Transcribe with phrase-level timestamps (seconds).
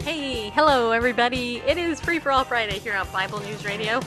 [0.00, 1.56] Hey, hello everybody.
[1.66, 4.00] It is Free for All Friday here on Bible News Radio.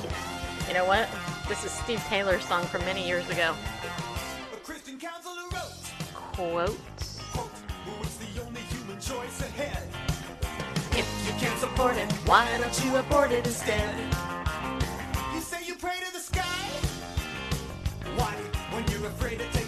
[0.67, 1.07] You know what?
[1.47, 3.53] This is Steve Taylor's song from many years ago.
[6.13, 6.77] Quote.
[7.33, 7.51] quote,
[7.85, 9.87] "Who is the only human choice ahead?
[10.93, 13.93] If you can't support it, why don't you abort it instead?
[15.35, 16.69] You say you pray to the sky?
[18.15, 18.33] Why,
[18.71, 19.60] when you're afraid to take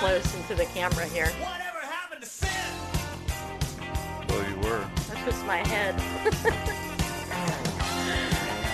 [0.00, 1.26] close into the camera here.
[1.26, 2.48] Whatever happened to sin?
[4.28, 4.84] Well, you were.
[5.08, 5.94] That's just my head.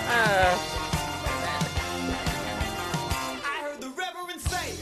[0.07, 0.57] uh,
[3.43, 4.75] I heard the Reverend say,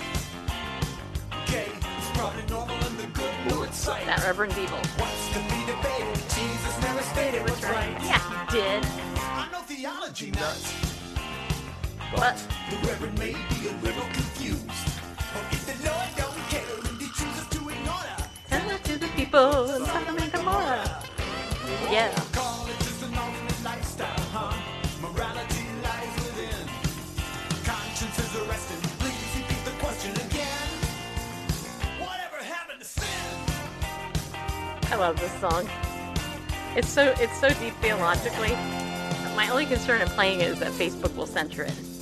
[1.47, 4.05] gay is probably normal in the good Lord's sight.
[4.05, 4.77] that Reverend Evil.
[4.97, 6.15] What's to be debated?
[6.29, 7.97] Jesus never stated what's right.
[8.03, 8.21] Yeah,
[8.51, 8.85] he did.
[9.19, 10.75] I'm no theology nut,
[12.15, 12.37] But
[12.69, 14.91] the Reverend may be a little confused.
[15.33, 16.14] But if the Lord
[32.79, 33.09] to sin?
[34.83, 35.67] I love this song.
[36.77, 38.53] It's so it's so deep theologically.
[39.35, 41.94] My only concern in playing it is that Facebook will censor it.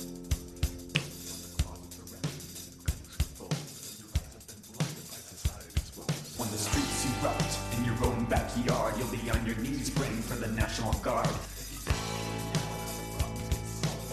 [10.24, 11.28] For the National Guard.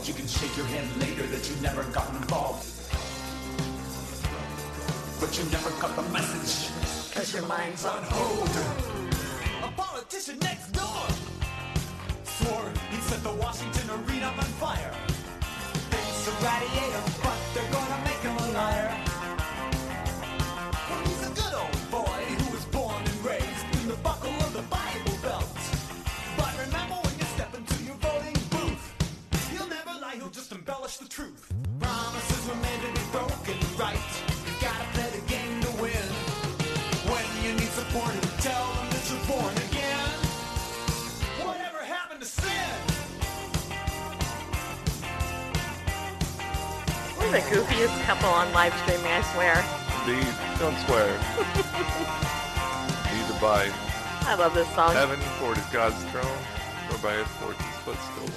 [0.03, 2.67] You can shake your head later that you never got involved.
[5.19, 6.71] But you never got the message.
[7.13, 8.49] Cause your mind's on hold.
[9.63, 11.05] A politician next door
[12.23, 14.93] swore he'd set the Washington arena on fire.
[15.91, 17.40] Thinks a radiator, but
[38.41, 40.09] tell them that you're born again.
[41.45, 42.69] Whatever happened to sin?
[47.19, 49.63] We're the goofiest couple on live streaming, I swear.
[50.01, 50.33] Indeed.
[50.57, 51.05] Don't swear.
[53.13, 53.69] Neither by
[54.25, 54.93] I love this song.
[54.93, 56.25] heaven, for it is God's throne,
[56.89, 58.29] or by his force his footstool.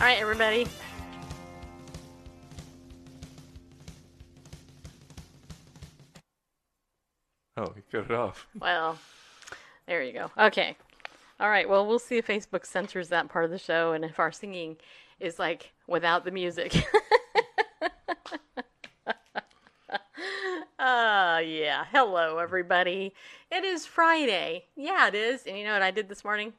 [0.00, 0.66] All right, everybody.
[7.56, 8.46] Oh, he cut it off.
[8.60, 8.98] Well,
[9.86, 10.30] there you go.
[10.38, 10.76] Okay.
[11.38, 11.68] All right.
[11.68, 14.76] Well, we'll see if Facebook censors that part of the show and if our singing
[15.20, 16.74] is like without the music.
[20.78, 21.84] Uh, yeah.
[21.92, 23.12] Hello, everybody.
[23.50, 24.64] It is Friday.
[24.76, 25.46] Yeah, it is.
[25.46, 26.54] And you know what I did this morning?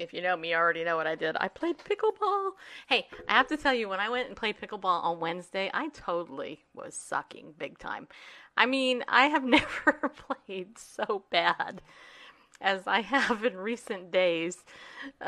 [0.00, 1.36] If you know me, you already know what I did.
[1.38, 2.52] I played pickleball.
[2.88, 5.88] Hey, I have to tell you, when I went and played pickleball on Wednesday, I
[5.90, 8.08] totally was sucking big time.
[8.56, 10.10] I mean, I have never
[10.46, 11.82] played so bad
[12.62, 14.64] as I have in recent days.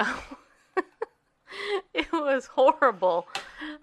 [1.93, 3.29] it was horrible.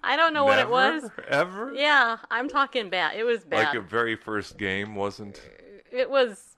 [0.03, 1.03] I don't know what it was.
[1.03, 1.73] Never, Ever?
[1.75, 3.15] Yeah, I'm talking bad.
[3.15, 3.67] It was bad.
[3.67, 5.39] Like a very first game wasn't.
[5.91, 6.48] it was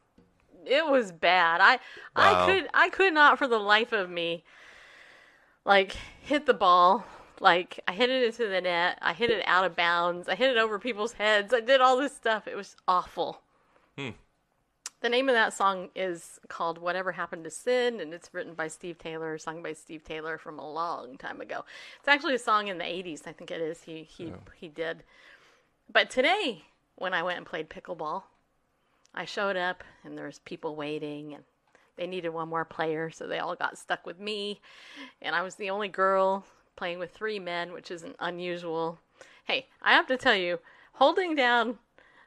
[0.66, 1.62] it was bad.
[1.62, 1.80] I Wow.
[2.16, 4.44] I could I could not for the life of me
[5.66, 7.06] like hit the ball.
[7.40, 9.00] Like I hit it into the net.
[9.02, 10.28] I hit it out of bounds.
[10.28, 11.54] I hit it over people's heads.
[11.54, 12.48] I did all this stuff.
[12.48, 13.42] It was awful.
[13.98, 14.10] Hmm.
[15.02, 18.68] The name of that song is called Whatever Happened to Sin, and it's written by
[18.68, 21.66] Steve Taylor, sung by Steve Taylor from a long time ago.
[21.98, 23.82] It's actually a song in the 80s, I think it is.
[23.82, 25.04] He he he did.
[25.92, 26.66] But today,
[26.96, 28.24] when I went and played pickleball,
[29.14, 31.44] I showed up and there was people waiting and
[31.98, 34.62] they needed one more player, so they all got stuck with me.
[35.22, 39.00] And I was the only girl playing with three men, which isn't unusual.
[39.44, 40.60] Hey, I have to tell you,
[40.94, 41.78] holding down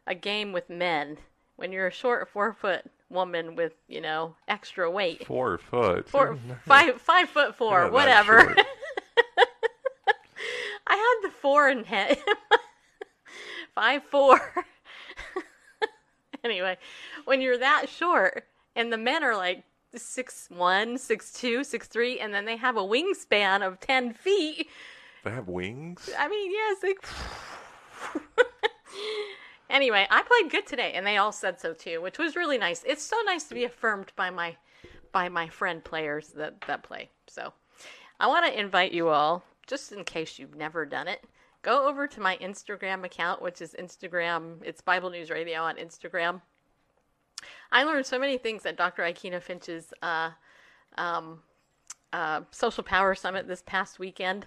[0.06, 1.18] a game with men
[1.56, 5.26] when you're a short four foot woman with you know extra weight.
[5.26, 6.08] Four foot.
[6.08, 8.54] Four, five, five foot four, that whatever.
[10.86, 12.18] I had the four in head.
[13.74, 14.40] five four.
[16.44, 16.76] Anyway,
[17.24, 18.44] when you're that short,
[18.76, 19.64] and the men are like
[19.94, 24.68] six one, six two, six three, and then they have a wingspan of ten feet.
[25.24, 26.10] They have wings.
[26.18, 26.78] I mean, yes.
[26.80, 26.94] They...
[29.70, 32.84] anyway, I played good today, and they all said so too, which was really nice.
[32.86, 34.56] It's so nice to be affirmed by my
[35.12, 37.10] by my friend players that that play.
[37.26, 37.52] So,
[38.20, 41.24] I want to invite you all, just in case you've never done it,
[41.64, 44.58] go over to my Instagram account, which is Instagram.
[44.62, 46.42] It's Bible News Radio on Instagram.
[47.72, 49.02] I learned so many things at Dr.
[49.02, 50.30] Ikena Finch's uh,
[50.98, 51.40] um,
[52.12, 54.46] uh, Social Power Summit this past weekend.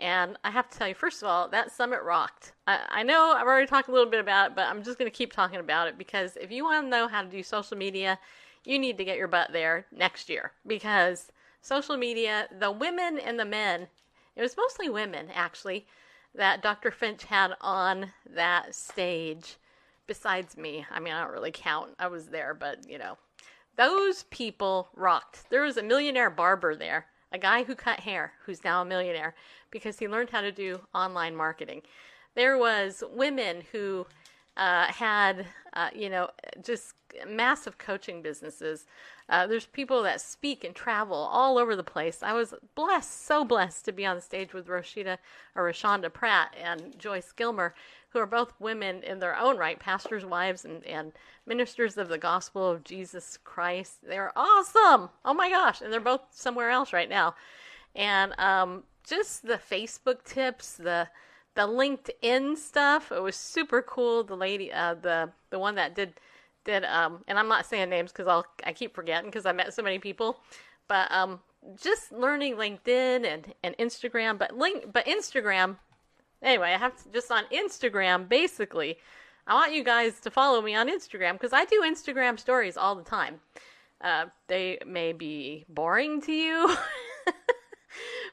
[0.00, 2.52] And I have to tell you, first of all, that summit rocked.
[2.66, 5.10] I, I know I've already talked a little bit about it, but I'm just going
[5.10, 7.76] to keep talking about it because if you want to know how to do social
[7.76, 8.18] media,
[8.64, 11.30] you need to get your butt there next year because
[11.62, 13.86] social media, the women and the men,
[14.36, 15.86] it was mostly women actually,
[16.38, 16.92] that Dr.
[16.92, 19.56] Finch had on that stage
[20.06, 20.86] besides me.
[20.90, 21.90] I mean, I don't really count.
[21.98, 23.18] I was there, but you know,
[23.76, 25.50] those people rocked.
[25.50, 29.34] There was a millionaire barber there, a guy who cut hair, who's now a millionaire
[29.72, 31.82] because he learned how to do online marketing.
[32.36, 34.06] There was women who
[34.58, 36.28] uh, had, uh, you know,
[36.62, 36.94] just
[37.26, 38.86] massive coaching businesses.
[39.28, 42.22] Uh, there's people that speak and travel all over the place.
[42.22, 45.18] I was blessed, so blessed to be on the stage with Rashida
[45.54, 47.74] or Rashonda Pratt and Joyce Gilmer,
[48.10, 51.12] who are both women in their own right, pastors' wives and, and
[51.46, 53.98] ministers of the gospel of Jesus Christ.
[54.06, 55.10] They're awesome.
[55.24, 55.80] Oh my gosh.
[55.80, 57.34] And they're both somewhere else right now.
[57.94, 61.08] And um, just the Facebook tips, the
[61.58, 64.22] the LinkedIn stuff, it was super cool.
[64.22, 66.14] The lady, uh, the the one that did
[66.64, 69.74] did um, and I'm not saying names because I'll I keep forgetting because I met
[69.74, 70.38] so many people,
[70.86, 71.40] but um,
[71.82, 75.78] just learning LinkedIn and and Instagram, but link but Instagram.
[76.44, 78.96] Anyway, I have to, just on Instagram basically.
[79.48, 82.94] I want you guys to follow me on Instagram because I do Instagram stories all
[82.94, 83.40] the time.
[84.00, 86.76] Uh, they may be boring to you.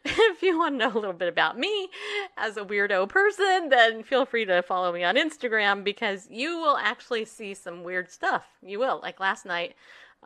[0.07, 1.89] if you want to know a little bit about me
[2.37, 6.77] as a weirdo person, then feel free to follow me on Instagram because you will
[6.77, 8.43] actually see some weird stuff.
[8.61, 8.99] You will.
[9.01, 9.73] Like last night.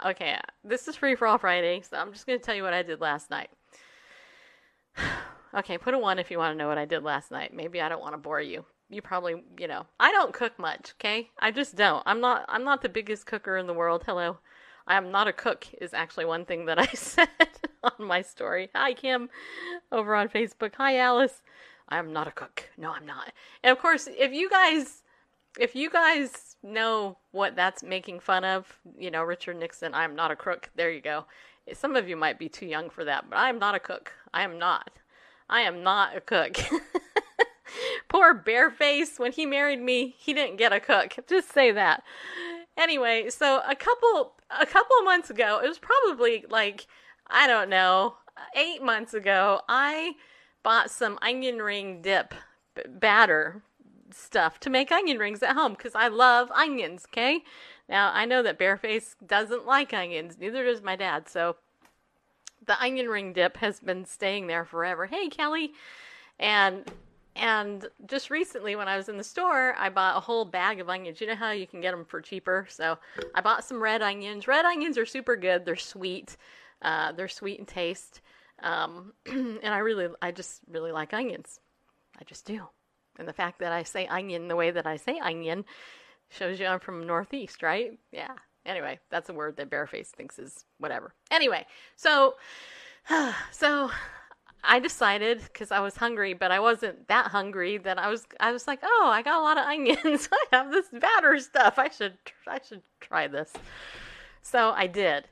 [0.05, 2.73] Okay, this is free for all Friday, so I'm just going to tell you what
[2.73, 3.49] I did last night.
[5.53, 7.53] okay, put a one if you want to know what I did last night.
[7.53, 8.65] Maybe I don't want to bore you.
[8.89, 11.29] You probably, you know, I don't cook much, okay?
[11.39, 12.03] I just don't.
[12.05, 14.03] I'm not I'm not the biggest cooker in the world.
[14.05, 14.39] Hello.
[14.87, 17.29] I am not a cook is actually one thing that I said
[17.83, 18.69] on my story.
[18.75, 19.29] Hi Kim
[19.91, 20.73] over on Facebook.
[20.75, 21.41] Hi Alice.
[21.87, 22.69] I am not a cook.
[22.77, 23.33] No, I'm not.
[23.63, 25.03] And of course, if you guys
[25.59, 30.31] if you guys know what that's making fun of, you know, Richard Nixon, I'm not
[30.31, 30.69] a crook.
[30.75, 31.25] There you go.
[31.73, 34.13] Some of you might be too young for that, but I am not a cook.
[34.33, 34.91] I am not.
[35.49, 36.57] I am not a cook.
[38.09, 41.15] Poor Bareface, when he married me, he didn't get a cook.
[41.27, 42.03] Just say that.
[42.79, 46.87] Anyway, so a couple a couple months ago, it was probably like
[47.27, 48.15] I don't know,
[48.55, 50.15] 8 months ago, I
[50.63, 52.33] bought some onion ring dip
[52.73, 53.61] b- batter
[54.11, 57.43] stuff to make onion rings at home because I love onions, okay?
[57.87, 61.57] Now, I know that Bareface doesn't like onions, neither does my dad, so
[62.65, 65.05] the onion ring dip has been staying there forever.
[65.05, 65.73] Hey, Kelly.
[66.39, 66.89] And
[67.39, 70.89] and just recently when I was in the store, I bought a whole bag of
[70.89, 71.19] onions.
[71.21, 72.67] You know how you can get them for cheaper?
[72.69, 72.97] So,
[73.33, 74.47] I bought some red onions.
[74.47, 75.65] Red onions are super good.
[75.65, 76.37] They're sweet.
[76.81, 78.21] Uh, they're sweet in taste.
[78.61, 81.59] Um, and I really I just really like onions.
[82.19, 82.67] I just do.
[83.17, 85.65] And the fact that I say onion the way that I say onion
[86.29, 87.97] shows you I'm from Northeast, right?
[88.11, 88.33] Yeah.
[88.65, 91.13] Anyway, that's a word that Bareface thinks is whatever.
[91.31, 91.65] Anyway,
[91.95, 92.35] so
[93.51, 93.91] so
[94.63, 98.25] I decided because I was hungry, but I wasn't that hungry that I was.
[98.39, 100.29] I was like, oh, I got a lot of onions.
[100.31, 101.79] I have this batter stuff.
[101.79, 102.17] I should.
[102.47, 103.53] I should try this.
[104.41, 105.27] So I did.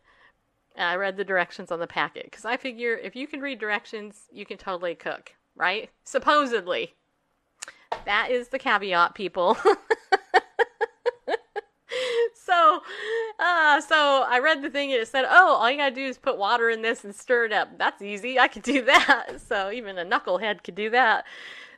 [0.76, 3.60] And I read the directions on the packet because I figure if you can read
[3.60, 5.90] directions, you can totally cook, right?
[6.04, 6.94] Supposedly.
[8.06, 9.58] That is the caveat, people.
[12.36, 12.82] so,
[13.40, 16.18] uh, so I read the thing and it said, "Oh, all you gotta do is
[16.18, 18.40] put water in this and stir it up." That's easy.
[18.40, 19.42] I could do that.
[19.48, 21.26] So even a knucklehead could do that.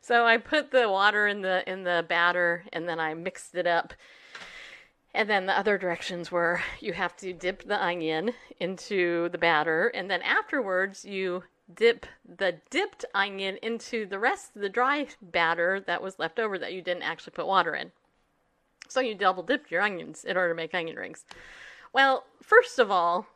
[0.02, 3.68] So I put the water in the in the batter and then I mixed it
[3.68, 3.94] up.
[5.14, 9.88] And then the other directions were you have to dip the onion into the batter,
[9.88, 15.80] and then afterwards you dip the dipped onion into the rest of the dry batter
[15.80, 17.92] that was left over that you didn't actually put water in.
[18.90, 21.24] So you double dipped your onions in order to make onion rings.
[21.94, 23.28] Well, first of all,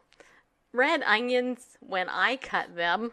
[0.73, 3.11] red onions, when I cut them,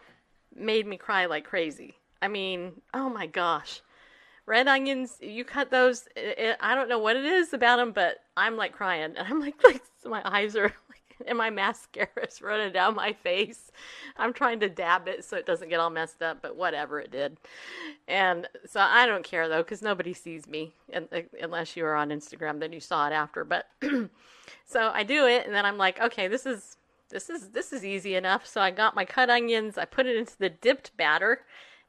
[0.54, 1.94] made me cry like crazy.
[2.22, 3.82] I mean, oh my gosh.
[4.46, 6.08] Red onions, you cut those.
[6.16, 9.14] It, it, I don't know what it is about them, but I'm like crying.
[9.16, 13.70] And I'm like, like my eyes are like, and my mascara's running down my face.
[14.16, 17.10] I'm trying to dab it so it doesn't get all messed up, but whatever it
[17.10, 17.38] did.
[18.08, 21.08] And so I don't care though, because nobody sees me and,
[21.40, 23.44] unless you were on Instagram, then you saw it after.
[23.44, 23.66] But
[24.64, 26.76] so I do it, and then I'm like, okay, this is
[27.10, 28.46] this is this is easy enough.
[28.46, 31.42] So I got my cut onions, I put it into the dipped batter,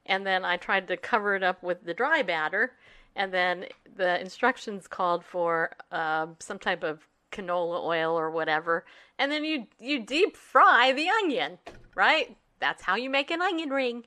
[0.06, 2.74] and then I tried to cover it up with the dry batter.
[3.16, 3.66] And then
[3.98, 8.86] the instructions called for uh, some type of canola oil or whatever,
[9.18, 11.60] and then you you deep fry the onion,
[11.96, 12.36] right?
[12.60, 14.06] That's how you make an onion ring.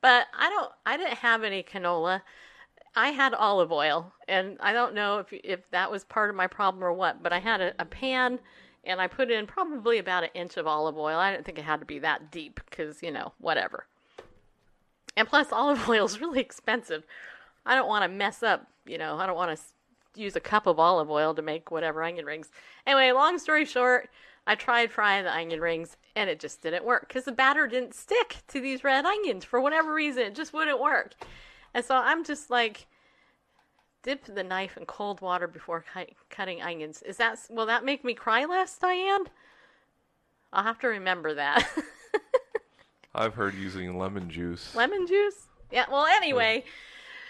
[0.00, 2.22] But I don't I didn't have any canola.
[2.94, 6.46] I had olive oil, and I don't know if if that was part of my
[6.46, 8.38] problem or what, but I had a, a pan
[8.86, 11.18] and I put in probably about an inch of olive oil.
[11.18, 13.86] I didn't think it had to be that deep because, you know, whatever.
[15.16, 17.04] And plus, olive oil is really expensive.
[17.66, 19.62] I don't want to mess up, you know, I don't want to
[20.16, 22.50] use a cup of olive oil to make whatever onion rings.
[22.86, 24.08] Anyway, long story short,
[24.46, 27.94] I tried frying the onion rings and it just didn't work because the batter didn't
[27.94, 30.22] stick to these red onions for whatever reason.
[30.22, 31.14] It just wouldn't work.
[31.74, 32.86] And so I'm just like,
[34.02, 37.02] dip the knife in cold water before cu- cutting onions.
[37.02, 39.24] Is that will that make me cry less, Diane?
[40.52, 41.68] I'll have to remember that.
[43.14, 44.74] I've heard using lemon juice.
[44.74, 45.48] Lemon juice?
[45.72, 45.86] Yeah.
[45.90, 46.64] Well, anyway.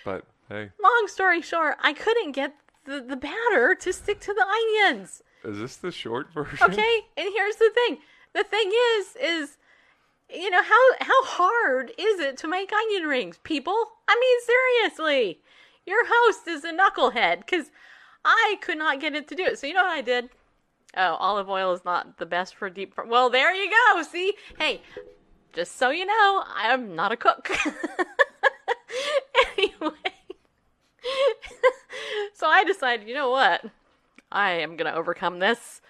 [0.05, 2.55] But hey, long story short, I couldn't get
[2.87, 5.23] the, the batter to stick to the onions.
[5.45, 6.59] is this the short version?
[6.63, 7.99] Okay, and here's the thing.
[8.33, 9.57] The thing is, is
[10.33, 13.77] you know how how hard is it to make onion rings, people?
[14.09, 15.41] I mean, seriously,
[15.87, 17.71] your host is a knucklehead because
[18.25, 19.59] I could not get it to do it.
[19.59, 20.31] So you know what I did?
[20.97, 22.95] Oh, olive oil is not the best for deep.
[22.95, 24.03] Fr- well, there you go.
[24.03, 24.81] See, hey,
[25.53, 27.51] just so you know, I'm not a cook.
[29.59, 29.93] anyway,
[32.35, 33.65] so I decided, you know what?
[34.31, 35.81] I am going to overcome this.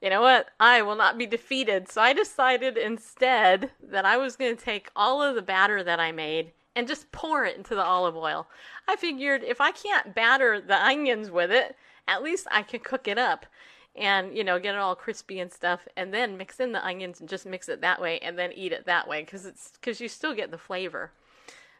[0.00, 0.48] You know what?
[0.60, 1.90] I will not be defeated.
[1.90, 5.98] So I decided instead that I was going to take all of the batter that
[5.98, 8.46] I made and just pour it into the olive oil.
[8.86, 11.74] I figured if I can't batter the onions with it,
[12.06, 13.46] at least I can cook it up
[13.96, 17.18] and you know get it all crispy and stuff and then mix in the onions
[17.18, 20.00] and just mix it that way and then eat it that way cuz it's cuz
[20.00, 21.10] you still get the flavor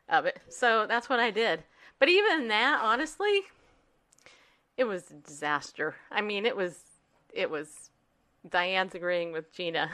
[0.08, 0.40] of it.
[0.48, 1.62] So that's what I did.
[1.98, 3.42] But even that, honestly,
[4.76, 5.96] it was a disaster.
[6.10, 6.80] I mean, it was
[7.32, 7.90] it was
[8.48, 9.90] Diane's agreeing with Gina.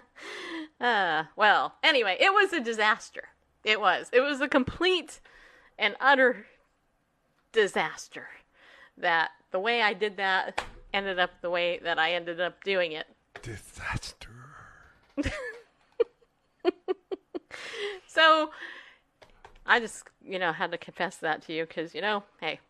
[0.80, 3.28] uh, well, anyway, it was a disaster.
[3.64, 4.10] It was.
[4.12, 5.20] It was a complete
[5.78, 6.46] and utter
[7.52, 8.28] disaster.
[8.98, 10.62] That the way I did that
[10.92, 13.06] ended up the way that I ended up doing it.
[13.42, 14.28] Disaster.
[18.14, 18.50] So
[19.66, 22.60] I just, you know, had to confess that to you because, you know, hey,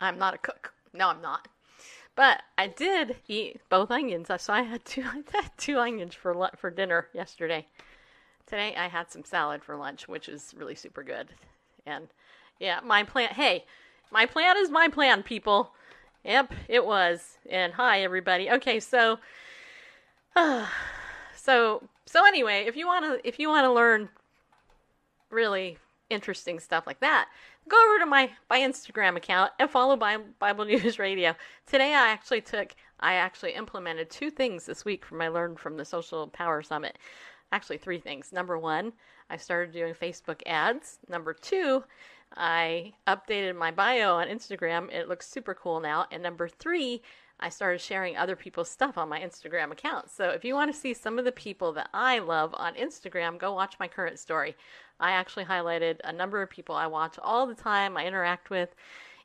[0.00, 0.72] I'm not a cook.
[0.92, 1.48] No, I'm not.
[2.14, 4.28] But I did eat both onions.
[4.38, 7.66] So I had two, I had two onions for for dinner yesterday.
[8.46, 11.28] Today I had some salad for lunch, which is really super good.
[11.84, 12.08] And
[12.58, 13.30] yeah, my plan.
[13.30, 13.64] Hey,
[14.10, 15.72] my plan is my plan, people.
[16.24, 17.38] Yep, it was.
[17.48, 18.50] And hi, everybody.
[18.50, 19.18] Okay, so,
[21.36, 24.08] so, so anyway, if you want to, if you want to learn
[25.30, 25.78] really
[26.08, 27.28] interesting stuff like that,
[27.68, 31.34] go over to my my Instagram account and follow Bi- Bible News Radio.
[31.66, 35.76] Today, I actually took, I actually implemented two things this week from I learned from
[35.76, 36.98] the Social Power Summit.
[37.52, 38.32] Actually, three things.
[38.32, 38.92] Number one,
[39.30, 40.98] I started doing Facebook ads.
[41.08, 41.84] Number two,
[42.36, 44.92] I updated my bio on Instagram.
[44.92, 46.06] It looks super cool now.
[46.10, 47.02] And number three,
[47.38, 50.10] I started sharing other people's stuff on my Instagram account.
[50.10, 53.38] So if you want to see some of the people that I love on Instagram,
[53.38, 54.56] go watch my current story.
[54.98, 58.74] I actually highlighted a number of people I watch all the time, I interact with.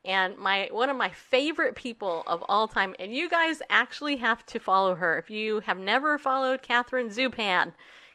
[0.04, 4.46] And my one of my favorite people of all time, and you guys actually have
[4.48, 5.18] to follow her.
[5.20, 7.74] If you have never followed Catherine Zupan,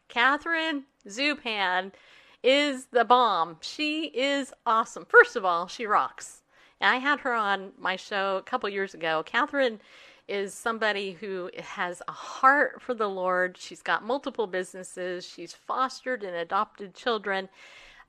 [0.09, 1.93] Catherine Zupan
[2.43, 3.59] is the bomb.
[3.61, 5.05] She is awesome.
[5.05, 6.43] First of all, she rocks.
[6.81, 9.23] And I had her on my show a couple years ago.
[9.25, 9.81] Catherine
[10.29, 13.57] is somebody who has a heart for the Lord.
[13.57, 15.27] She's got multiple businesses.
[15.27, 17.49] She's fostered and adopted children,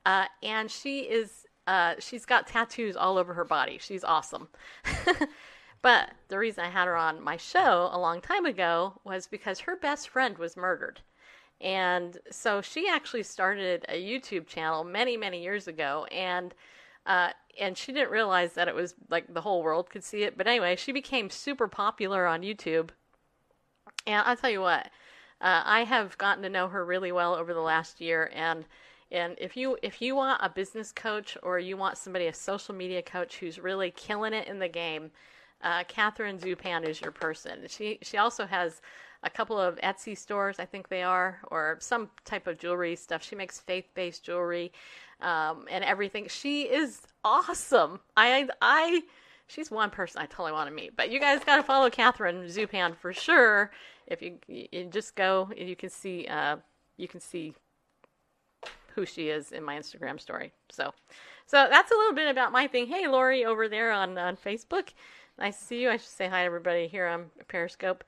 [0.04, 3.78] uh, and she is uh, she's got tattoos all over her body.
[3.78, 4.48] She's awesome.
[5.82, 9.60] but the reason I had her on my show a long time ago was because
[9.60, 11.02] her best friend was murdered.
[11.60, 16.06] And so she actually started a YouTube channel many, many years ago.
[16.10, 16.54] And
[17.06, 20.36] Uh, and she didn't realize that it was like the whole world could see it.
[20.36, 22.90] But anyway, she became super popular on YouTube.
[24.06, 24.86] And I'll tell you what,
[25.40, 28.30] uh, I have gotten to know her really well over the last year.
[28.34, 28.64] And
[29.10, 32.74] and if you if you want a business coach or you want somebody a social
[32.74, 35.10] media coach who's really killing it in the game,
[35.62, 37.60] uh, Catherine Zupan is your person.
[37.68, 38.80] She she also has
[39.22, 43.22] a couple of Etsy stores, I think they are, or some type of jewelry stuff.
[43.22, 44.72] She makes faith based jewelry
[45.20, 46.28] um, and everything.
[46.28, 48.00] She is awesome.
[48.16, 49.02] I I
[49.48, 50.96] she's one person I totally want to meet.
[50.96, 53.72] But you guys got to follow Catherine Zupan for sure.
[54.06, 56.56] If you, you just go, and you can see uh,
[56.96, 57.54] you can see
[58.94, 60.52] who she is in my Instagram story.
[60.70, 60.92] So,
[61.46, 62.86] so that's a little bit about my thing.
[62.86, 64.90] Hey, Lori over there on on Facebook.
[65.38, 65.90] Nice to see you.
[65.90, 68.04] I should say hi to everybody here on Periscope.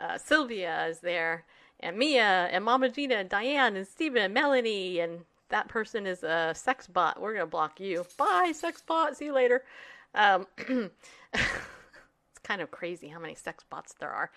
[0.00, 1.44] Uh, Sylvia is there,
[1.80, 5.20] and Mia, and Mama Gina, and Diane, and Stephen, and Melanie, and
[5.50, 7.20] that person is a sex bot.
[7.20, 8.04] We're gonna block you.
[8.16, 9.16] Bye, sex bot.
[9.16, 9.62] See you later.
[10.14, 10.46] Um,
[11.32, 14.30] it's kind of crazy how many sex bots there are.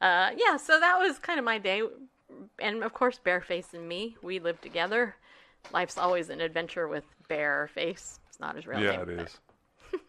[0.00, 1.82] Uh, yeah, so that was kind of my day,
[2.60, 5.16] and of course, Bareface and me, we live together.
[5.72, 8.18] Life's always an adventure with Bareface.
[8.28, 9.00] It's not his real Yeah, name.
[9.00, 9.38] it but- is.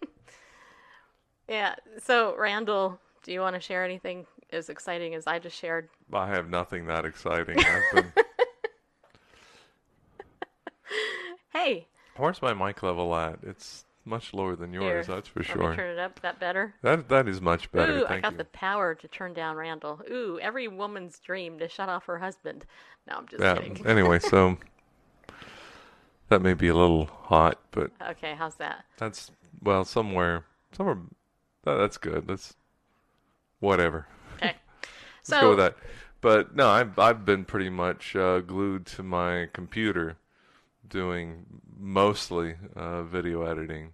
[1.48, 1.76] Yeah.
[2.04, 5.90] So, Randall, do you want to share anything as exciting as I just shared?
[6.14, 7.58] I have nothing that exciting.
[7.92, 8.14] Been,
[11.54, 13.40] Hey, where's my mic level at?
[13.44, 15.76] It's much lower than yours, here, that's for sure.
[15.76, 16.20] turn it up.
[16.22, 16.74] That better?
[16.84, 18.00] That that is much better.
[18.00, 18.38] Ooh, I got you.
[18.38, 20.02] the power to turn down Randall.
[20.10, 22.66] Ooh, every woman's dream to shut off her husband.
[23.08, 23.56] No, I'm just Yeah.
[23.56, 23.86] kidding.
[23.88, 24.58] anyway, so
[26.30, 28.86] that may be a little hot, but Okay, how's that?
[28.98, 30.98] that's well somewhere somewhere
[31.64, 32.28] that, that's good.
[32.28, 32.56] That's
[33.60, 34.08] whatever.
[35.28, 35.36] Okay.
[35.36, 35.76] Let's go with that.
[36.22, 40.18] But no, I've I've been pretty much uh, glued to my computer,
[40.88, 41.46] doing
[41.78, 43.94] mostly uh, video editing,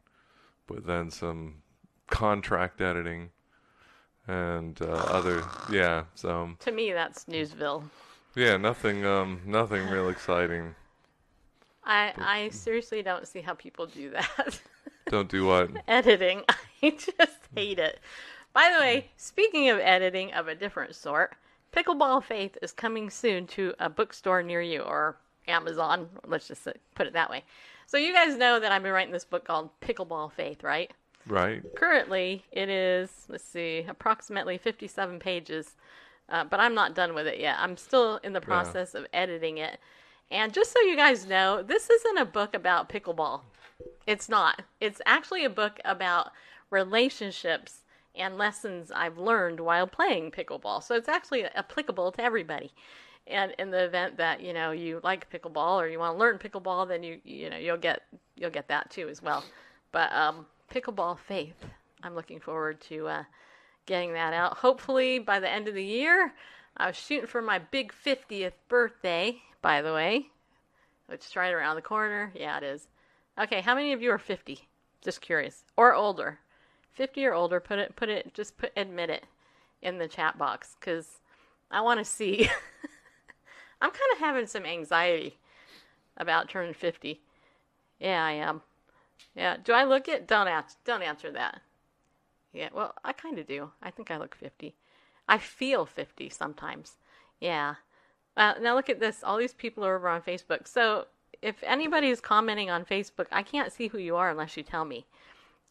[0.66, 1.62] but then some
[2.10, 3.30] contract editing,
[4.28, 6.06] and uh, other yeah.
[6.16, 7.84] So to me, that's Newsville.
[8.36, 10.74] yeah, nothing um nothing real exciting.
[11.84, 14.60] I I seriously don't see how people do that.
[15.10, 15.70] Don't do what?
[15.88, 16.42] editing.
[16.82, 18.00] I just hate it.
[18.56, 21.36] By the way, speaking of editing of a different sort,
[21.76, 26.08] Pickleball Faith is coming soon to a bookstore near you or Amazon.
[26.26, 26.66] Let's just
[26.96, 27.44] put it that way.
[27.86, 30.90] So you guys know that I've been writing this book called Pickleball Faith, right?
[31.28, 31.64] Right.
[31.76, 35.76] Currently, it is let's see, approximately 57 pages,
[36.30, 37.58] uh, but I'm not done with it yet.
[37.60, 39.82] I'm still in the process of editing it.
[40.32, 43.42] And just so you guys know, this isn't a book about pickleball.
[44.08, 44.62] It's not.
[44.80, 46.32] It's actually a book about
[46.70, 47.82] relationships
[48.18, 50.84] and lessons I've learned while playing pickleball.
[50.84, 52.72] So it's actually applicable to everybody.
[53.28, 56.38] And in the event that you know you like pickleball or you want to learn
[56.38, 58.04] pickleball, then you you know you'll get
[58.36, 59.44] you'll get that too as well.
[59.92, 61.56] But um, pickleball faith,
[62.04, 63.24] I'm looking forward to uh,
[63.86, 64.58] getting that out.
[64.58, 66.34] Hopefully by the end of the year.
[66.78, 70.28] I was shooting for my big 50th birthday, by the way,
[71.08, 72.34] which is right around the corner.
[72.36, 72.88] Yeah, it is.
[73.40, 74.68] Okay, how many of you are 50?
[75.02, 76.40] Just curious, or older?
[76.96, 77.60] 50 or older?
[77.60, 79.26] Put it, put it, just put admit it
[79.82, 81.20] in the chat box because
[81.70, 82.50] I want to see.
[83.82, 85.38] I'm kind of having some anxiety
[86.18, 87.22] about turning 50.
[88.00, 88.62] Yeah, I am.
[89.36, 90.28] Yeah, do I look it?
[90.28, 90.78] Don't ask.
[90.86, 91.62] Don't answer that.
[92.54, 93.72] Yeah, well, I kind of do.
[93.82, 94.76] I think I look 50.
[95.28, 96.98] I feel 50 sometimes.
[97.40, 97.76] Yeah.
[98.38, 99.24] Uh, now look at this.
[99.24, 100.68] All these people are over on Facebook.
[100.68, 101.06] So
[101.42, 104.86] if anybody is commenting on Facebook, I can't see who you are unless you tell
[104.86, 105.06] me,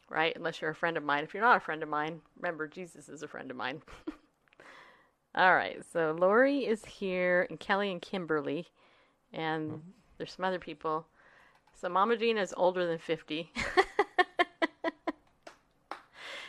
[0.09, 0.35] right?
[0.37, 1.25] Unless you're a friend of mine.
[1.25, 3.83] If you're not a friend of mine, remember Jesus is a friend of mine.
[5.35, 5.83] All right.
[5.93, 8.67] So Lori is here, and Kelly and Kimberly,
[9.33, 9.91] and mm-hmm.
[10.19, 11.07] there's some other people.
[11.81, 13.51] So Mama Gina is older than 50.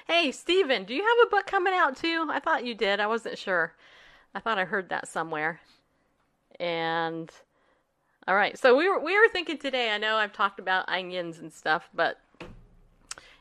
[0.08, 2.28] Hey, Steven, do you have a book coming out too?
[2.30, 3.00] I thought you did.
[3.00, 3.74] I wasn't sure.
[4.36, 5.60] I thought I heard that somewhere.
[6.60, 7.32] And
[8.28, 9.89] all right, so we were we were thinking today.
[9.89, 12.20] I know I've talked about onions and stuff, but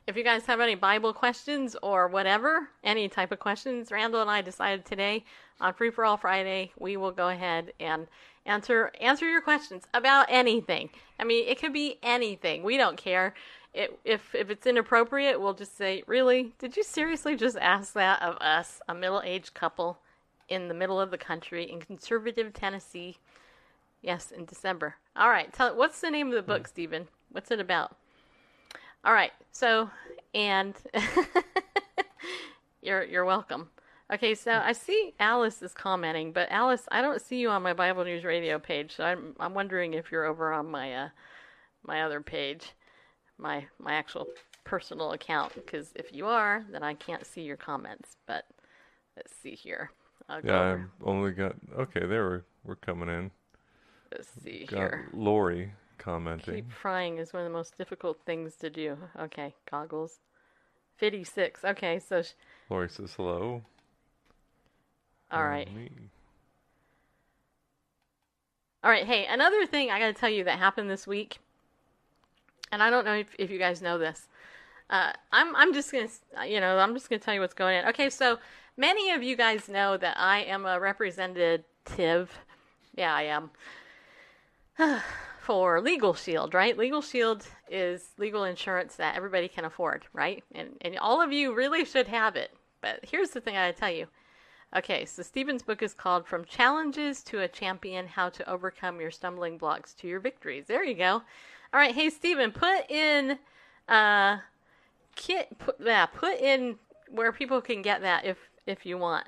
[0.07, 4.31] if you guys have any Bible questions or whatever, any type of questions, Randall and
[4.31, 5.25] I decided today
[5.61, 8.07] on Free for All Friday, we will go ahead and
[8.47, 10.91] answer answer your questions about anything.
[11.19, 12.63] I mean, it could be anything.
[12.63, 13.35] We don't care.
[13.73, 16.53] It, if if it's inappropriate, we'll just say, "Really?
[16.59, 19.99] Did you seriously just ask that of us, a middle-aged couple
[20.49, 23.17] in the middle of the country in conservative Tennessee?"
[24.03, 24.97] Yes, in December.
[25.17, 25.51] All right.
[25.51, 26.71] Tell what's the name of the book, hmm.
[26.71, 27.09] Stephen?
[27.31, 27.97] What's it about?
[29.05, 29.33] All right.
[29.53, 29.91] So,
[30.35, 30.75] and
[32.83, 33.69] you're you're welcome.
[34.13, 37.73] Okay, so I see Alice is commenting, but Alice, I don't see you on my
[37.73, 38.95] Bible News Radio page.
[38.97, 41.09] So I'm I'm wondering if you're over on my uh
[41.87, 42.73] my other page.
[43.39, 44.27] my my actual
[44.65, 48.17] personal account because if you are, then I can't see your comments.
[48.27, 48.45] But
[49.17, 49.91] let's see here.
[50.29, 51.57] I'll yeah, I've only got.
[51.79, 53.31] Okay, there we're we're coming in.
[54.13, 55.09] let's see Got here.
[55.13, 56.55] Lori commenting.
[56.55, 58.97] Keep frying is one of the most difficult things to do.
[59.19, 60.21] Okay, goggles.
[60.97, 61.65] 56.
[61.65, 62.33] Okay, so sh-
[62.71, 63.63] Lori says hello.
[65.31, 65.69] all right.
[68.83, 71.39] All right, hey, another thing I got to tell you that happened this week,
[72.71, 74.29] and I don't know if, if you guys know this.
[74.91, 76.09] Uh, I'm I'm just gonna
[76.47, 77.89] you know I'm just gonna tell you what's going on.
[77.89, 78.39] Okay, so
[78.77, 82.39] many of you guys know that I am a representative.
[82.95, 83.51] Yeah, I am.
[85.45, 86.75] For Legal Shield, right?
[86.75, 90.43] Legal Shield is legal insurance that everybody can afford, right?
[90.55, 92.51] And and all of you really should have it.
[92.81, 94.07] But here's the thing I tell you.
[94.75, 99.11] Okay, so Stephen's book is called From Challenges to a Champion How to Overcome Your
[99.11, 100.65] Stumbling Blocks to Your Victories.
[100.67, 101.13] There you go.
[101.13, 101.23] All
[101.75, 103.39] right, hey Stephen, put in
[103.87, 104.39] uh
[105.15, 106.77] kit put yeah, put in
[107.11, 109.27] where people can get that if if you want.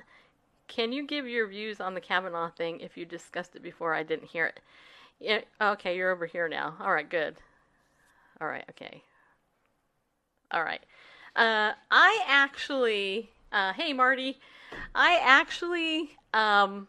[0.67, 4.03] Can you give your views on the Kavanaugh thing if you discussed it before I
[4.03, 4.61] didn't hear it?
[5.19, 6.77] Yeah, okay, you're over here now.
[6.81, 7.37] All right, good.
[8.41, 9.03] All right, okay.
[10.51, 10.85] All right.
[11.35, 14.39] Uh, I actually, uh, hey Marty,
[14.95, 16.89] I actually um,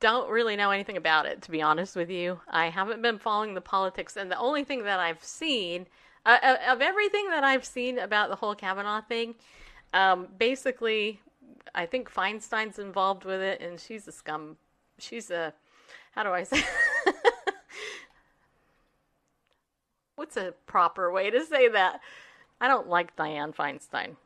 [0.00, 2.40] don't really know anything about it, to be honest with you.
[2.48, 5.86] I haven't been following the politics, and the only thing that I've seen,
[6.24, 9.34] uh, of- everything that I've seen about the whole Kavanaugh thing,
[9.92, 11.20] um, basically,
[11.74, 14.56] I think Feinstein's involved with it, and she's a scum.
[14.98, 15.52] She's a,
[16.10, 16.62] how do I say?
[20.16, 22.00] What's a proper way to say that?
[22.60, 24.16] I don't like Dianne Feinstein.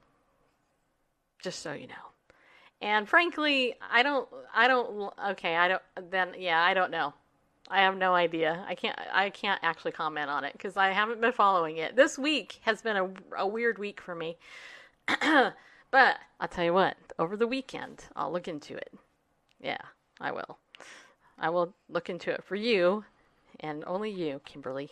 [1.40, 1.94] Just so you know.
[2.80, 7.14] And frankly, I don't I don't okay, I don't then yeah, I don't know.
[7.68, 8.64] I have no idea.
[8.68, 11.96] I can't I can't actually comment on it cuz I haven't been following it.
[11.96, 14.36] This week has been a, a weird week for me.
[15.06, 18.92] but I'll tell you what, over the weekend, I'll look into it.
[19.60, 19.78] Yeah,
[20.20, 20.58] I will.
[21.38, 23.04] I will look into it for you
[23.60, 24.90] and only you, Kimberly.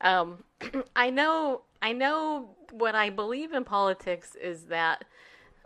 [0.00, 0.44] Um,
[0.96, 5.04] I know, I know what I believe in politics is that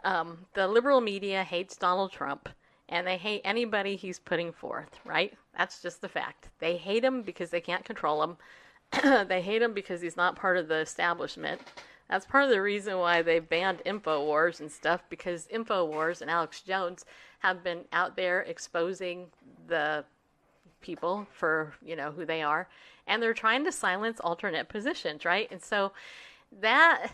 [0.04, 2.48] um, the liberal media hates Donald Trump
[2.88, 5.34] and they hate anybody he's putting forth, right?
[5.56, 6.48] That's just the fact.
[6.60, 8.36] They hate him because they can't control him.
[9.28, 11.60] they hate him because he's not part of the establishment.
[12.08, 16.60] That's part of the reason why they banned InfoWars and stuff because InfoWars and Alex
[16.60, 17.04] Jones
[17.40, 19.26] have been out there exposing
[19.68, 20.04] the
[20.80, 22.68] people for you know who they are.
[23.06, 25.48] And they're trying to silence alternate positions right?
[25.50, 25.92] And so
[26.60, 27.12] that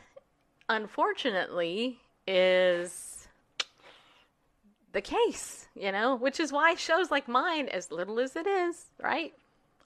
[0.69, 3.27] unfortunately is
[4.93, 8.85] the case you know which is why shows like mine as little as it is
[9.03, 9.33] right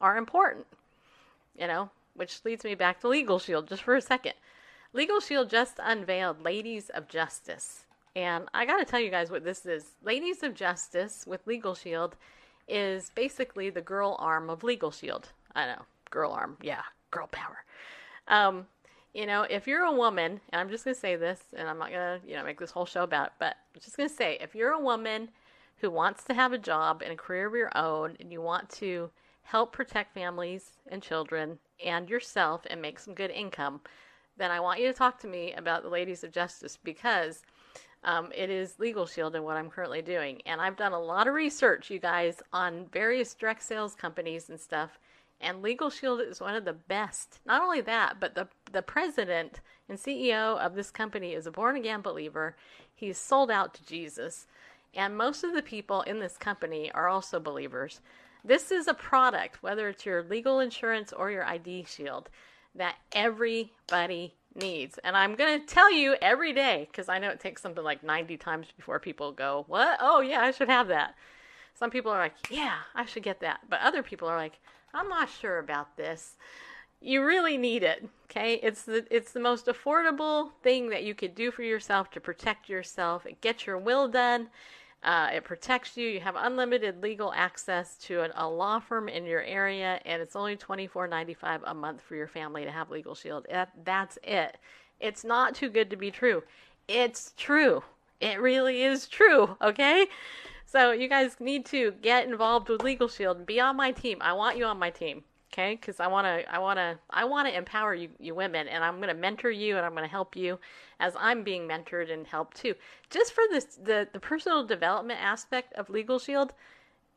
[0.00, 0.66] are important
[1.58, 4.34] you know which leads me back to legal shield just for a second.
[4.92, 7.84] Legal shield just unveiled ladies of justice
[8.16, 11.74] and i got to tell you guys what this is ladies of justice with legal
[11.74, 12.16] shield
[12.68, 15.32] is basically the girl arm of Legal Shield.
[15.54, 16.56] I know, girl arm.
[16.62, 17.64] Yeah, girl power.
[18.28, 18.66] Um,
[19.14, 21.90] you know, if you're a woman, and I'm just gonna say this, and I'm not
[21.90, 24.54] gonna, you know, make this whole show about it, but I'm just gonna say, if
[24.54, 25.30] you're a woman
[25.78, 28.68] who wants to have a job and a career of your own, and you want
[28.70, 29.10] to
[29.42, 33.80] help protect families and children and yourself and make some good income,
[34.36, 37.42] then I want you to talk to me about the Ladies of Justice because
[38.04, 40.40] um, it is Legal Shield and what I'm currently doing.
[40.46, 44.60] And I've done a lot of research, you guys, on various direct sales companies and
[44.60, 44.98] stuff.
[45.40, 47.40] And Legal Shield is one of the best.
[47.44, 51.76] Not only that, but the the president and CEO of this company is a born
[51.76, 52.56] again believer.
[52.94, 54.46] He's sold out to Jesus.
[54.94, 58.00] And most of the people in this company are also believers.
[58.42, 62.30] This is a product, whether it's your legal insurance or your ID shield,
[62.74, 64.98] that everybody needs.
[65.04, 68.02] And I'm going to tell you every day because I know it takes something like
[68.02, 69.98] 90 times before people go, What?
[70.00, 71.14] Oh, yeah, I should have that.
[71.74, 73.60] Some people are like, Yeah, I should get that.
[73.68, 74.58] But other people are like,
[74.94, 76.36] I'm not sure about this.
[77.00, 78.54] You really need it, okay?
[78.54, 82.70] It's the it's the most affordable thing that you could do for yourself to protect
[82.70, 83.26] yourself.
[83.26, 84.48] It gets your will done.
[85.06, 86.08] Uh, it protects you.
[86.08, 90.34] You have unlimited legal access to an, a law firm in your area, and it's
[90.34, 93.46] only twenty four ninety five a month for your family to have Legal Shield.
[93.48, 94.58] That, that's it.
[94.98, 96.42] It's not too good to be true.
[96.88, 97.84] It's true.
[98.20, 99.56] It really is true.
[99.62, 100.06] Okay.
[100.64, 104.18] So you guys need to get involved with Legal Shield and be on my team.
[104.20, 105.22] I want you on my team.
[105.58, 108.68] Okay, because I want to, I want to, I want to empower you, you women,
[108.68, 110.58] and I'm going to mentor you, and I'm going to help you
[111.00, 112.74] as I'm being mentored and helped too.
[113.08, 116.52] Just for this, the the personal development aspect of Legal Shield,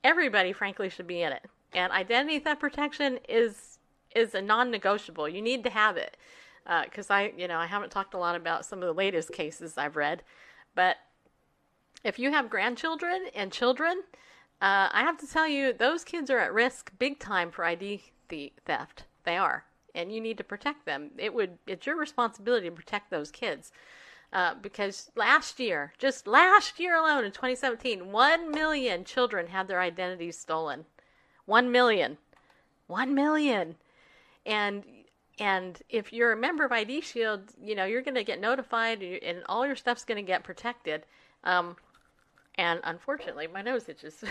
[0.06, 1.44] everybody, frankly, should be in it.
[1.74, 3.80] And identity theft protection is
[4.16, 5.28] is a non-negotiable.
[5.28, 6.16] You need to have it
[6.86, 9.78] because I, you know, I haven't talked a lot about some of the latest cases
[9.78, 10.24] I've read,
[10.76, 10.96] but
[12.06, 14.02] if you have grandchildren and children,
[14.62, 18.02] uh, I have to tell you, those kids are at risk big time for ID
[18.30, 19.04] the- theft.
[19.24, 21.12] They are, and you need to protect them.
[21.18, 23.72] It would, it's your responsibility to protect those kids.
[24.32, 29.82] Uh, because last year, just last year alone in 2017, 1 million children had their
[29.82, 30.86] identities stolen.
[31.46, 32.18] 1 million.
[32.88, 33.76] 1 million.
[34.46, 34.84] And
[35.40, 39.02] and if you're a member of ID Shield, you know, you're going to get notified
[39.02, 41.06] and all your stuff's going to get protected.
[41.46, 41.78] Um,
[42.56, 44.22] and unfortunately, my nose itches.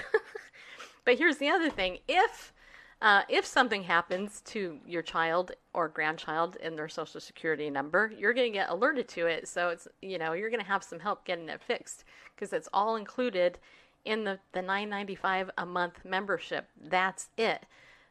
[1.07, 2.53] but here's the other thing: if
[3.01, 8.35] uh, if something happens to your child or grandchild and their social security number, you're
[8.35, 9.47] going to get alerted to it.
[9.47, 12.69] So it's you know you're going to have some help getting it fixed because it's
[12.73, 13.59] all included
[14.05, 16.69] in the the 9.95 a month membership.
[16.81, 17.65] That's it.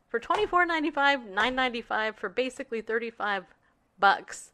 [0.08, 3.44] For 24.95, 9.95 for basically 35
[4.00, 4.52] bucks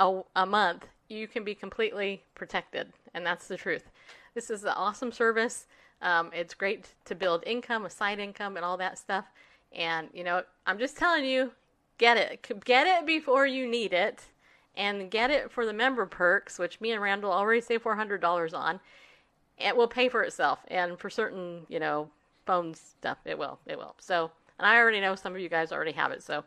[0.00, 3.84] a, a month, you can be completely protected, and that's the truth.
[4.34, 5.66] This is an awesome service.
[6.02, 9.26] Um, it's great to build income, a side income, and all that stuff.
[9.72, 11.52] And you know, I'm just telling you,
[11.98, 14.24] get it, get it before you need it,
[14.76, 18.80] and get it for the member perks, which me and Randall already save $400 on.
[19.58, 22.10] It will pay for itself, and for certain, you know,
[22.44, 23.94] phone stuff, it will, it will.
[23.98, 26.22] So, and I already know some of you guys already have it.
[26.22, 26.44] So,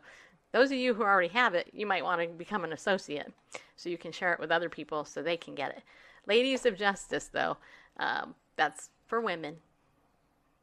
[0.52, 3.32] those of you who already have it, you might want to become an associate
[3.76, 5.82] so you can share it with other people so they can get it.
[6.26, 7.58] Ladies of Justice, though,
[7.98, 9.56] um, that's for women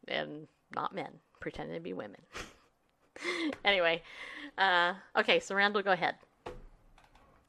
[0.08, 2.22] and not men pretending to be women.
[3.66, 4.02] anyway,
[4.58, 6.16] uh, okay, so Randall, go ahead.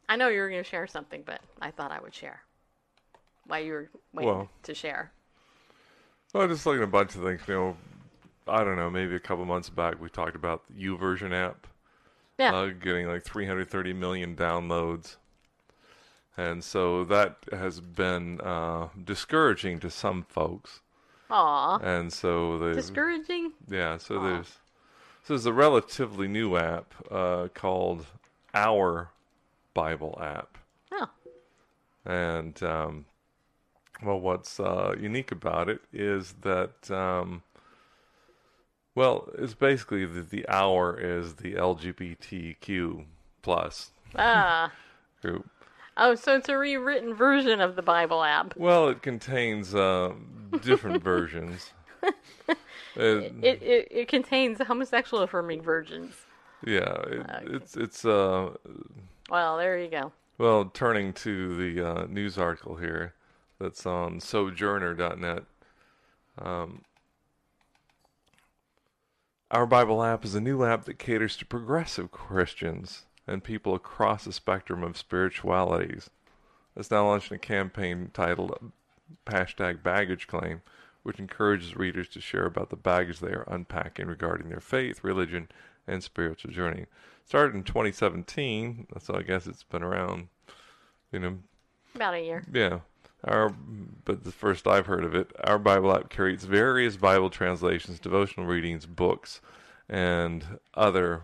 [0.09, 2.41] I know you were going to share something, but I thought I would share
[3.47, 4.49] while you were waiting Well.
[4.65, 5.13] to share.
[6.33, 7.41] Well, I'm just looking at a bunch of things.
[7.47, 7.77] You know,
[8.49, 8.91] I don't know.
[8.91, 11.67] Maybe a couple months back we talked about the YouVersion app
[12.39, 12.55] Yeah.
[12.55, 15.17] uh, getting like 330 million downloads,
[16.37, 20.81] and so that has been uh, discouraging to some folks.
[21.31, 21.79] Aw.
[21.79, 23.53] And so they Discouraging?
[23.69, 24.59] Yeah, so there's
[25.25, 28.07] so there's a relatively new app uh, called
[28.55, 29.11] Our
[29.75, 30.57] Bible app,
[30.93, 31.09] Oh.
[32.05, 33.07] and um,
[34.03, 37.43] well, what's uh, unique about it is that um,
[38.95, 43.05] well, it's basically the, the Our is the LGBTQ
[43.43, 44.73] plus Ah.
[45.21, 45.49] group.
[45.97, 48.55] Oh, so it's a rewritten version of the Bible app.
[48.57, 50.13] Well, it contains uh,
[50.63, 51.71] different versions.
[52.03, 56.15] It- It, it, it contains homosexual affirming versions.
[56.65, 58.51] yeah, it, it's it's uh,
[59.31, 60.13] Well, there you go.
[60.39, 63.15] Well, turning to the uh, news article here
[63.59, 65.45] that's on sojourner.net.
[66.39, 66.83] Um,
[69.51, 74.25] Our Bible app is a new app that caters to progressive Christians and people across
[74.25, 76.11] the spectrum of spiritualities.
[76.77, 78.73] It's now launching a campaign titled
[79.27, 80.63] hashtag baggage claim,
[81.03, 85.49] which encourages readers to share about the baggage they are unpacking regarding their faith, religion,
[85.87, 86.87] and spiritual journey.
[87.25, 90.29] Started in 2017, so I guess it's been around,
[91.11, 91.39] you know,
[91.95, 92.45] About a year.
[92.53, 92.81] yeah.
[93.25, 93.49] Our,
[94.05, 98.47] but the first I've heard of it, our Bible app carries various Bible translations, devotional
[98.47, 99.41] readings, books,
[99.89, 101.23] and other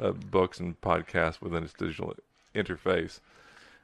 [0.00, 2.14] uh, books and podcasts within its digital
[2.54, 3.20] interface.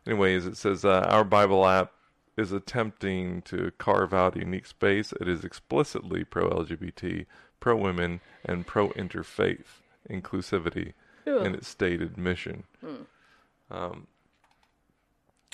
[0.06, 1.92] Anyways, it says uh, our Bible app
[2.36, 5.12] is attempting to carve out a unique space.
[5.20, 7.26] It is explicitly pro-LGBT,
[7.58, 9.66] pro-women, and pro-interfaith
[10.08, 10.94] inclusivity
[11.44, 12.64] in its stated mission.
[13.70, 14.06] Um,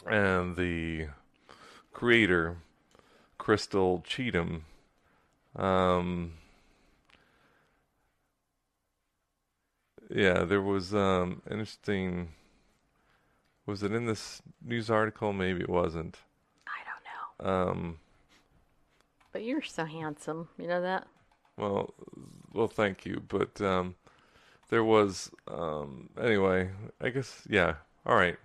[0.07, 1.09] and the
[1.92, 2.59] creator,
[3.38, 4.64] Crystal Cheatham,
[5.57, 6.35] um,
[10.11, 12.29] yeah, there was um, interesting.
[13.66, 15.33] Was it in this news article?
[15.33, 16.19] Maybe it wasn't.
[16.66, 17.71] I don't know.
[17.71, 17.99] Um,
[19.33, 20.49] But you're so handsome.
[20.59, 21.07] You know that?
[21.57, 21.95] well,
[22.53, 23.95] well, thank you, but um,
[24.69, 26.71] there was um, anyway.
[27.01, 27.75] I guess yeah.
[28.05, 28.37] All right.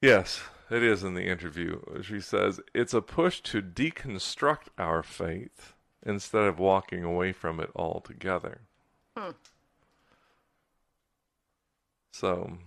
[0.00, 1.80] Yes, it is in the interview.
[2.02, 5.74] She says it's a push to deconstruct our faith
[6.04, 8.60] instead of walking away from it altogether.
[12.12, 12.58] So,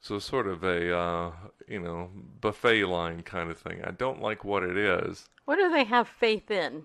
[0.00, 1.32] so sort of a uh,
[1.66, 3.80] you know buffet line kind of thing.
[3.84, 5.28] I don't like what it is.
[5.46, 6.84] What do they have faith in?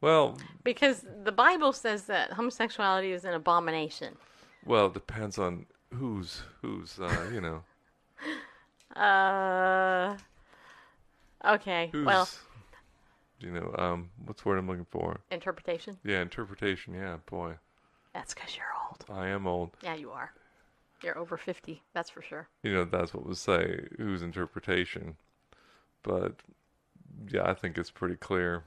[0.00, 4.16] Well, Because the Bible says that homosexuality is an abomination.
[4.64, 7.62] well, it depends on who's who's uh, you know
[9.00, 10.16] Uh.
[11.44, 11.90] Okay.
[11.92, 12.28] who's Well,
[13.46, 15.20] you know, um, what's the word I'm looking for?
[15.30, 15.96] Interpretation.
[16.04, 16.94] Yeah, interpretation.
[16.94, 17.54] Yeah, boy,
[18.12, 19.04] That's because you're old.
[19.08, 19.70] I am old.
[19.82, 20.32] Yeah, you are.
[21.02, 21.82] You're over 50.
[21.94, 22.48] That's for sure.
[22.62, 23.86] You know, that's what we say.
[23.98, 25.16] Whose interpretation?
[26.02, 26.34] But
[27.30, 28.64] yeah, I think it's pretty clear.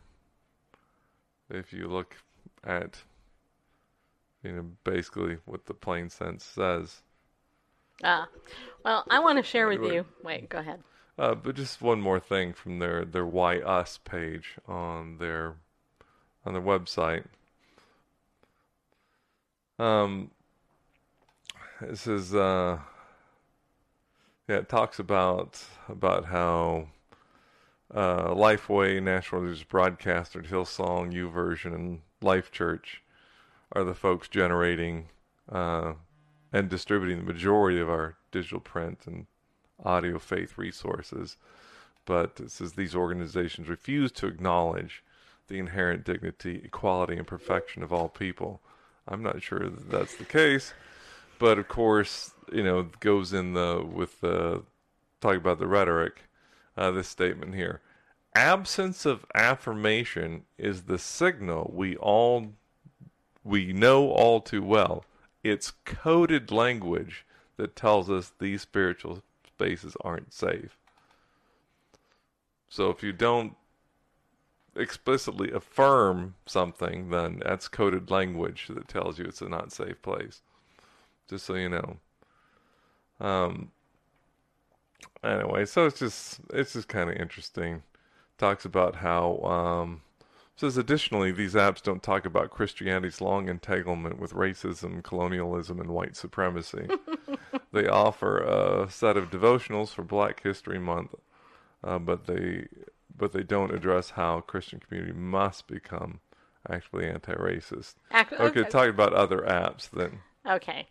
[1.50, 2.16] If you look
[2.64, 3.02] at,
[4.44, 7.02] you know, basically what the plain sense says.
[8.02, 8.30] Ah,
[8.86, 10.06] well, I want to share with you.
[10.24, 10.82] Wait, go ahead.
[11.20, 15.56] Uh, but just one more thing from their their Why Us page on their
[16.46, 17.26] on their website.
[19.78, 20.32] Um,
[21.82, 22.80] it says, uh,
[24.48, 26.88] yeah, it talks about about how
[27.94, 33.02] uh, Lifeway, National News Broadcaster, Hillsong, YouVersion, and Life Church
[33.74, 35.10] are the folks generating
[35.52, 35.96] uh,
[36.54, 39.26] and distributing the majority of our digital print and
[39.84, 41.38] audio faith resources.
[42.06, 45.04] But it says these organizations refuse to acknowledge
[45.48, 48.62] the inherent dignity, equality, and perfection of all people.
[49.08, 50.74] I'm not sure that that's the case,
[51.40, 54.64] but of course, you know, goes in the with the
[55.22, 56.24] talk about the rhetoric.
[56.78, 57.82] Uh, this statement here:
[58.36, 62.54] absence of affirmation is the signal we all
[63.44, 65.04] we know all too well.
[65.44, 67.26] It's coded language
[67.58, 69.22] that tells us these spiritual
[69.60, 70.78] spaces aren't safe.
[72.70, 73.56] So if you don't
[74.74, 80.42] explicitly affirm something, then that's coded language that tells you it's a not safe place.
[81.30, 81.98] Just so you know.
[83.20, 83.72] Um.
[85.24, 87.84] Anyway, so it's just it's just kind of interesting.
[88.38, 90.02] Talks about how um,
[90.60, 96.18] says additionally these apps don't talk about Christianity's long entanglement with racism, colonialism, and white
[96.18, 96.88] supremacy.
[97.72, 101.16] they offer a set of devotionals for Black History Month,
[101.84, 102.68] uh, but they
[103.16, 106.20] but they don't address how Christian community must become
[106.70, 107.96] actually anti-racist.
[108.14, 108.64] Ac- Okay, okay.
[108.70, 110.20] talking about other apps then.
[110.46, 110.88] Okay.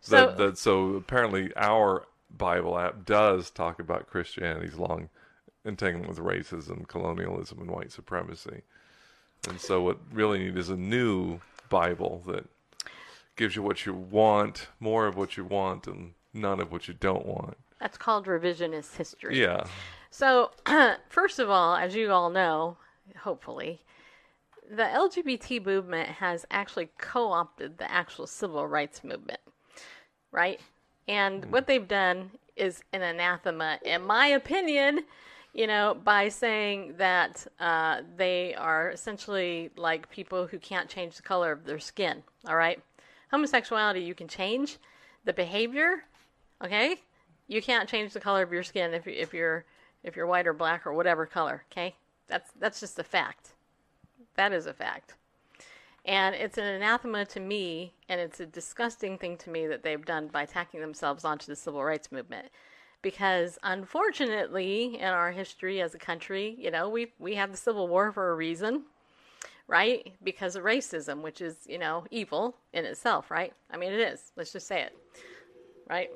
[0.00, 5.08] So, That, that so apparently our Bible app does talk about Christianity's long
[5.64, 8.62] entanglement with racism, colonialism, and white supremacy.
[9.48, 12.46] And so what really need is a new Bible that
[13.36, 16.94] gives you what you want, more of what you want, and none of what you
[16.94, 17.56] don't want.
[17.80, 19.40] that's called revisionist history.
[19.40, 19.64] Yeah.
[20.10, 20.50] So,
[21.08, 22.76] first of all, as you all know,
[23.20, 23.80] hopefully,
[24.68, 29.40] the LGBT movement has actually co opted the actual civil rights movement,
[30.32, 30.60] right?
[31.06, 31.50] And hmm.
[31.50, 35.04] what they've done is an anathema, in my opinion,
[35.58, 41.22] you know, by saying that uh, they are essentially like people who can't change the
[41.22, 42.80] color of their skin, all right?
[43.32, 44.78] Homosexuality, you can change
[45.24, 46.04] the behavior,
[46.64, 47.00] okay?
[47.48, 49.64] You can't change the color of your skin if, you, if you're
[50.04, 51.96] if you're white or black or whatever color, okay?
[52.28, 53.54] That's that's just a fact.
[54.36, 55.14] That is a fact.
[56.04, 60.06] And it's an anathema to me, and it's a disgusting thing to me that they've
[60.06, 62.46] done by tacking themselves onto the civil rights movement.
[63.00, 67.88] Because unfortunately, in our history as a country, you know, we we have the Civil
[67.88, 68.82] War for a reason,
[69.68, 70.12] right?
[70.22, 73.52] Because of racism, which is, you know, evil in itself, right?
[73.70, 74.32] I mean, it is.
[74.36, 74.96] Let's just say it,
[75.88, 76.10] right?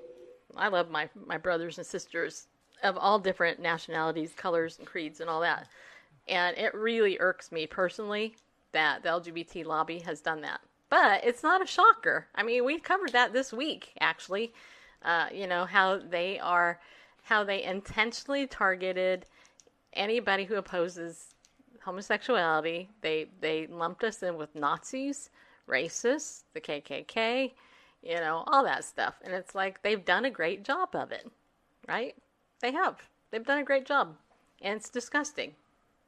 [0.57, 2.47] I love my my brothers and sisters
[2.83, 5.69] of all different nationalities, colors, and creeds, and all that.
[6.29, 8.35] And it really irks me personally
[8.73, 10.61] that the LGBT lobby has done that.
[10.89, 12.27] But it's not a shocker.
[12.35, 14.53] I mean, we covered that this week, actually.
[15.05, 16.79] Uh, you know how they are,
[17.23, 19.27] how they intentionally targeted
[19.95, 21.35] anybody who opposes
[21.85, 22.89] homosexuality.
[23.01, 25.31] They they lumped us in with Nazis,
[25.69, 27.53] racists, the KKK,
[28.03, 29.15] you know, all that stuff.
[29.23, 31.31] And it's like they've done a great job of it,
[31.89, 32.15] right?
[32.61, 32.97] They have.
[33.31, 34.17] They've done a great job.
[34.61, 35.53] And it's disgusting.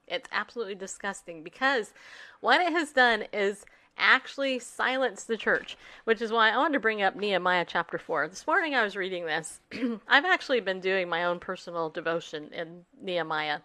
[0.07, 1.93] It's absolutely disgusting because
[2.41, 3.65] what it has done is
[3.97, 8.29] actually silence the church, which is why I wanted to bring up Nehemiah chapter 4.
[8.29, 9.61] This morning I was reading this.
[10.09, 13.61] I've actually been doing my own personal devotion in Nehemiah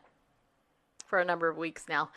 [1.07, 2.09] for a number of weeks now.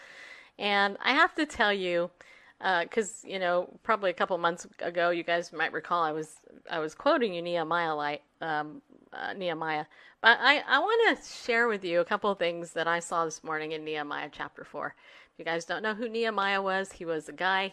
[0.59, 2.11] And I have to tell you,
[2.59, 6.37] because you know, probably a couple months ago, you guys might recall I was
[6.71, 8.83] I was quoting you Nehemiah like um,
[9.13, 9.87] uh, Nehemiah,
[10.21, 13.43] but I I want to share with you a couple things that I saw this
[13.43, 14.95] morning in Nehemiah chapter four.
[15.33, 17.73] If you guys don't know who Nehemiah was, he was a guy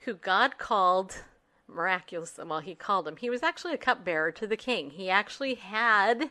[0.00, 1.16] who God called
[1.68, 2.38] miraculous.
[2.44, 3.16] Well, he called him.
[3.16, 4.90] He was actually a cupbearer to the king.
[4.90, 6.30] He actually had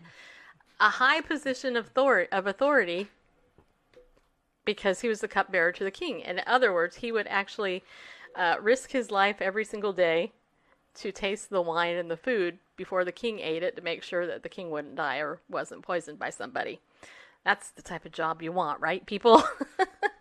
[0.80, 3.07] a high position of authority, of authority
[4.66, 6.20] because he was the cupbearer to the king.
[6.22, 7.84] In other words, he would actually
[8.36, 10.32] uh, risk his life every single day
[10.95, 14.26] to taste the wine and the food before the king ate it to make sure
[14.28, 16.80] that the king wouldn't die or wasn't poisoned by somebody.
[17.43, 19.43] That's the type of job you want, right, people?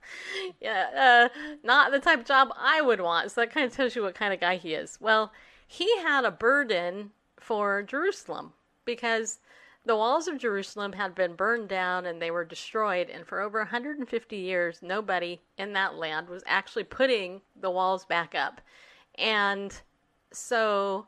[0.61, 3.31] yeah, uh, not the type of job I would want.
[3.31, 4.99] So that kind of tells you what kind of guy he is.
[5.01, 5.33] Well,
[5.67, 8.53] he had a burden for Jerusalem
[8.85, 9.41] because
[9.85, 13.11] the walls of Jerusalem had been burned down and they were destroyed.
[13.11, 18.35] And for over 150 years, nobody in that land was actually putting the walls back
[18.35, 18.61] up.
[19.17, 19.75] And
[20.33, 21.07] so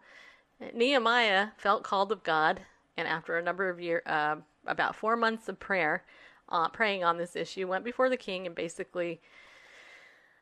[0.74, 2.60] Nehemiah felt called of God.
[2.96, 4.36] And after a number of years, uh,
[4.66, 6.04] about four months of prayer,
[6.54, 9.20] uh, praying on this issue, went before the king and basically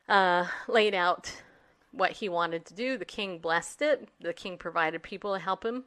[0.07, 1.33] uh, laid out
[1.91, 2.99] what he wanted to do.
[2.99, 4.09] The king blessed it.
[4.21, 5.85] The king provided people to help him.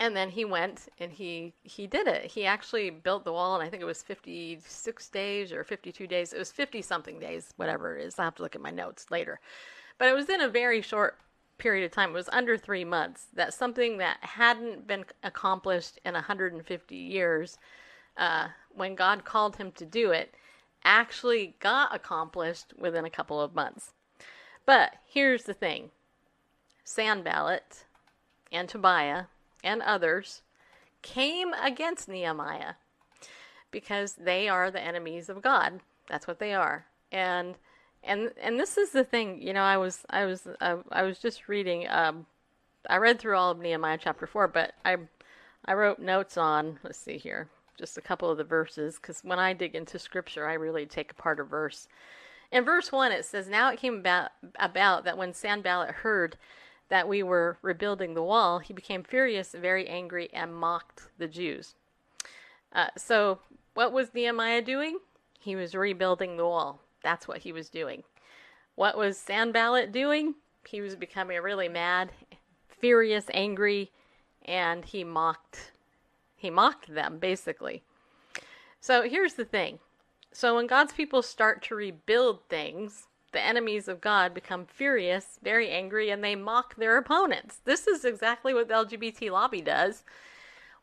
[0.00, 2.32] And then he went and he he did it.
[2.32, 6.32] He actually built the wall, and I think it was 56 days or 52 days.
[6.32, 8.18] It was 50 something days, whatever it is.
[8.18, 9.38] I have to look at my notes later.
[9.98, 11.16] But it was in a very short
[11.58, 12.10] period of time.
[12.10, 13.28] It was under three months.
[13.32, 17.56] That something that hadn't been accomplished in 150 years,
[18.18, 20.34] uh, when God called him to do it,
[20.84, 23.92] actually got accomplished within a couple of months.
[24.64, 25.90] But here's the thing
[26.84, 27.84] Sanballat
[28.52, 29.24] and Tobiah
[29.64, 30.42] and others
[31.02, 32.74] came against Nehemiah
[33.70, 35.80] because they are the enemies of God.
[36.08, 36.86] That's what they are.
[37.10, 37.56] And
[38.02, 41.18] and and this is the thing, you know, I was I was uh, I was
[41.18, 42.26] just reading um
[42.88, 44.96] I read through all of Nehemiah chapter 4, but I
[45.64, 47.48] I wrote notes on, let's see here,
[47.78, 51.10] just a couple of the verses cuz when I dig into scripture, I really take
[51.10, 51.88] apart a verse.
[52.50, 56.38] In verse 1 it says, "Now it came about about that when Sanballat heard
[56.88, 61.74] that we were rebuilding the wall, he became furious, very angry, and mocked the Jews.
[62.72, 63.40] Uh, so,
[63.74, 64.98] what was Nehemiah doing?
[65.40, 66.80] He was rebuilding the wall.
[67.02, 68.02] That's what he was doing.
[68.74, 70.34] What was Sanballat doing?
[70.68, 72.10] He was becoming really mad,
[72.68, 73.90] furious, angry,
[74.44, 75.72] and he mocked.
[76.36, 77.82] He mocked them basically.
[78.80, 79.78] So here's the thing.
[80.32, 85.70] So when God's people start to rebuild things, the enemies of God become furious, very
[85.70, 87.60] angry, and they mock their opponents.
[87.64, 90.04] This is exactly what the LGBT lobby does.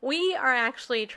[0.02, 1.10] We are actually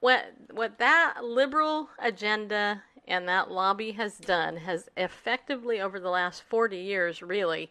[0.00, 6.42] what what that liberal agenda and that lobby has done has effectively over the last
[6.42, 7.70] 40 years really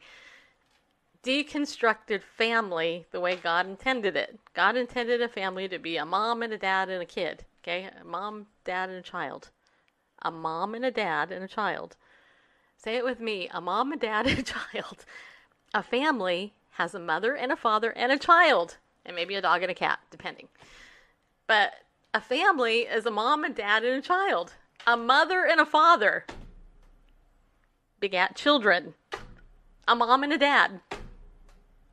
[1.23, 4.39] deconstructed family the way God intended it.
[4.53, 7.89] God intended a family to be a mom and a dad and a kid, okay?
[7.99, 9.49] A mom, dad and a child.
[10.21, 11.95] A mom and a dad and a child.
[12.83, 15.05] Say it with me a mom, a dad, and a child.
[15.73, 19.61] A family has a mother and a father and a child, and maybe a dog
[19.61, 20.47] and a cat, depending.
[21.45, 21.73] But
[22.13, 24.53] a family is a mom, a dad, and a child.
[24.87, 26.25] A mother and a father
[27.99, 28.95] begat children.
[29.87, 30.81] A mom and a dad,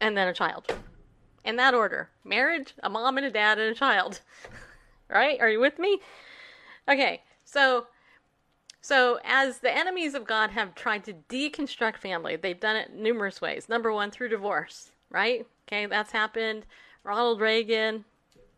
[0.00, 0.66] and then a child.
[1.44, 4.20] In that order marriage, a mom and a dad, and a child.
[5.08, 5.40] right?
[5.40, 6.00] Are you with me?
[6.88, 7.86] Okay, so
[8.80, 13.40] so, as the enemies of God have tried to deconstruct family, they've done it numerous
[13.40, 13.68] ways.
[13.68, 15.46] Number one, through divorce, right?
[15.66, 16.64] Okay, that's happened.
[17.02, 18.04] Ronald Reagan,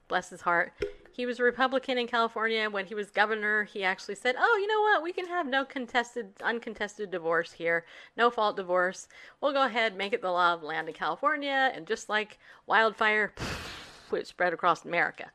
[0.09, 0.73] bless his heart,
[1.21, 2.71] he was a Republican in California.
[2.71, 5.03] When he was governor, he actually said, Oh, you know what?
[5.03, 7.85] We can have no contested, uncontested divorce here,
[8.17, 9.07] no fault divorce.
[9.39, 12.39] We'll go ahead, make it the law of the land in California, and just like
[12.67, 13.35] wildfire,
[14.13, 15.31] it spread across America.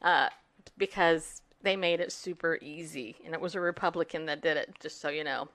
[0.00, 0.28] Uh,
[0.78, 3.16] because they made it super easy.
[3.24, 5.48] And it was a Republican that did it, just so you know.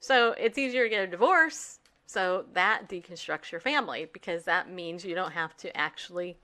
[0.00, 1.78] So it's easier to get a divorce.
[2.06, 6.36] So that deconstructs your family because that means you don't have to actually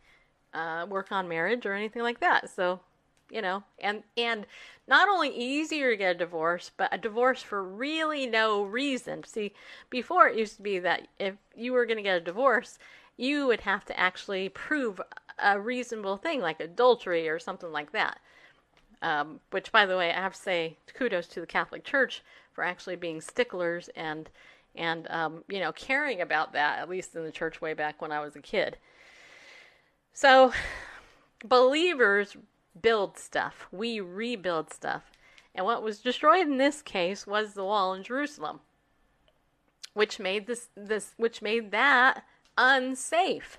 [0.54, 2.50] uh, work on marriage or anything like that.
[2.50, 2.80] So,
[3.30, 4.46] you know, and and
[4.86, 9.24] not only easier to get a divorce, but a divorce for really no reason.
[9.24, 9.52] See,
[9.90, 12.78] before it used to be that if you were going to get a divorce,
[13.16, 15.00] you would have to actually prove
[15.38, 18.18] a reasonable thing like adultery or something like that.
[19.00, 22.22] Um, which, by the way, I have to say kudos to the Catholic Church
[22.52, 24.28] for actually being sticklers and
[24.74, 26.78] and um, you know caring about that.
[26.78, 28.76] At least in the church way back when I was a kid.
[30.12, 30.52] So,
[31.44, 32.36] believers
[32.80, 33.66] build stuff.
[33.70, 35.10] We rebuild stuff.
[35.54, 38.60] And what was destroyed in this case was the wall in Jerusalem,
[39.92, 42.24] which made this this which made that
[42.56, 43.58] unsafe.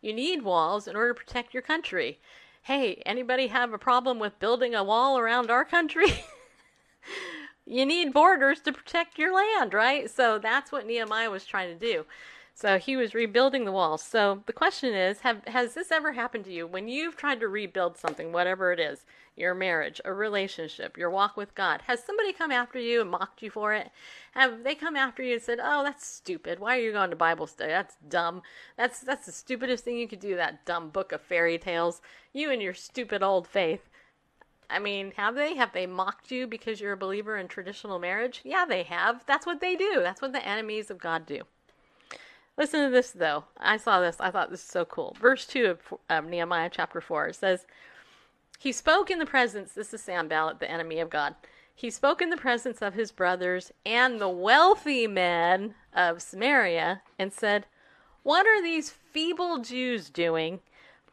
[0.00, 2.20] You need walls in order to protect your country
[2.62, 6.24] hey, anybody have a problem with building a wall around our country?
[7.66, 10.08] you need borders to protect your land, right?
[10.08, 12.06] So that's what Nehemiah was trying to do.
[12.54, 14.02] So he was rebuilding the walls.
[14.02, 17.48] So the question is, have has this ever happened to you when you've tried to
[17.48, 21.82] rebuild something, whatever it is, your marriage, a relationship, your walk with God?
[21.86, 23.90] Has somebody come after you and mocked you for it?
[24.32, 26.58] Have they come after you and said, "Oh, that's stupid.
[26.58, 27.70] Why are you going to Bible study?
[27.70, 28.42] That's dumb.
[28.76, 30.36] That's that's the stupidest thing you could do.
[30.36, 32.02] That dumb book of fairy tales.
[32.32, 33.88] You and your stupid old faith."
[34.68, 35.56] I mean, have they?
[35.56, 38.40] Have they mocked you because you're a believer in traditional marriage?
[38.44, 39.24] Yeah, they have.
[39.26, 40.00] That's what they do.
[40.02, 41.42] That's what the enemies of God do.
[42.56, 43.44] Listen to this, though.
[43.58, 44.16] I saw this.
[44.20, 45.16] I thought this is so cool.
[45.20, 45.80] Verse 2 of
[46.10, 47.66] um, Nehemiah chapter 4 says,
[48.58, 51.34] He spoke in the presence, this is Sanballat, the enemy of God.
[51.74, 57.32] He spoke in the presence of his brothers and the wealthy men of Samaria and
[57.32, 57.66] said,
[58.22, 60.60] What are these feeble Jews doing?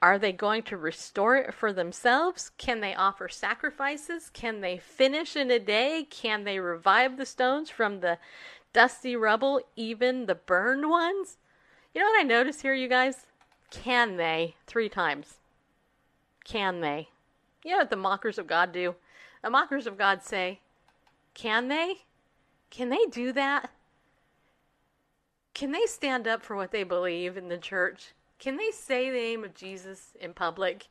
[0.02, 2.52] Are they going to restore it for themselves?
[2.58, 4.30] Can they offer sacrifices?
[4.32, 6.08] Can they finish in a day?
[6.10, 8.18] Can they revive the stones from the
[8.74, 11.38] dusty rubble, even the burned ones?
[11.94, 13.26] You know what I notice here, you guys?
[13.72, 14.56] Can they?
[14.68, 15.36] Three times.
[16.44, 17.10] Can they?
[17.64, 18.96] You know what the mockers of God do?
[19.44, 20.60] The mockers of God say,
[21.34, 22.00] Can they?
[22.70, 23.72] Can they do that?
[25.54, 28.14] Can they stand up for what they believe in the church?
[28.38, 30.88] Can they say the name of Jesus in public?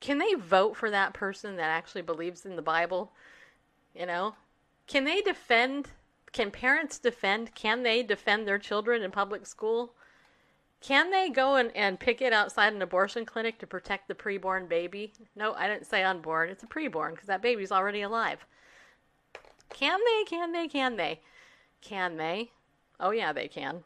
[0.00, 3.12] Can they vote for that person that actually believes in the Bible?
[3.94, 4.34] You know?
[4.86, 5.90] Can they defend?
[6.32, 7.54] Can parents defend?
[7.54, 9.92] Can they defend their children in public school?
[10.80, 15.12] Can they go and, and picket outside an abortion clinic to protect the preborn baby?
[15.36, 16.48] No, I didn't say unborn.
[16.48, 18.46] It's a preborn because that baby's already alive.
[19.70, 20.24] Can they?
[20.24, 20.68] Can they?
[20.68, 21.20] Can they?
[21.82, 22.50] Can they?
[22.98, 23.84] Oh, yeah, they can.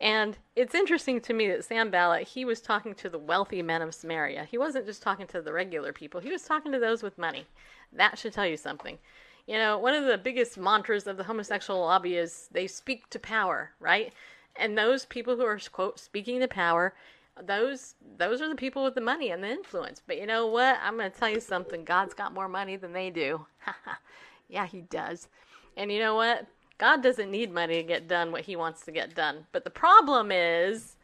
[0.00, 3.94] And it's interesting to me that Sanballat, he was talking to the wealthy men of
[3.94, 4.44] Samaria.
[4.44, 7.46] He wasn't just talking to the regular people, he was talking to those with money.
[7.92, 8.98] That should tell you something.
[9.46, 13.18] You know, one of the biggest mantras of the homosexual lobby is they speak to
[13.18, 14.12] power, right?
[14.56, 16.94] And those people who are quote speaking to power,
[17.42, 20.02] those those are the people with the money and the influence.
[20.04, 20.78] But you know what?
[20.82, 21.84] I'm going to tell you something.
[21.84, 23.46] God's got more money than they do.
[24.48, 25.28] yeah, he does.
[25.76, 26.46] And you know what?
[26.78, 29.46] God doesn't need money to get done what he wants to get done.
[29.52, 30.96] But the problem is,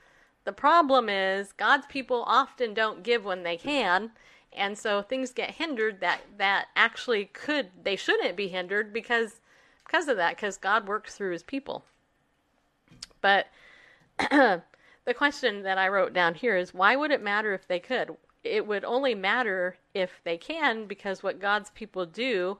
[0.45, 4.11] the problem is God's people often don't give when they can,
[4.57, 9.40] and so things get hindered that that actually could they shouldn't be hindered because
[9.86, 11.84] because of that because God works through his people.
[13.20, 13.46] But
[14.18, 14.62] the
[15.14, 18.16] question that I wrote down here is why would it matter if they could?
[18.44, 22.59] It would only matter if they can because what God's people do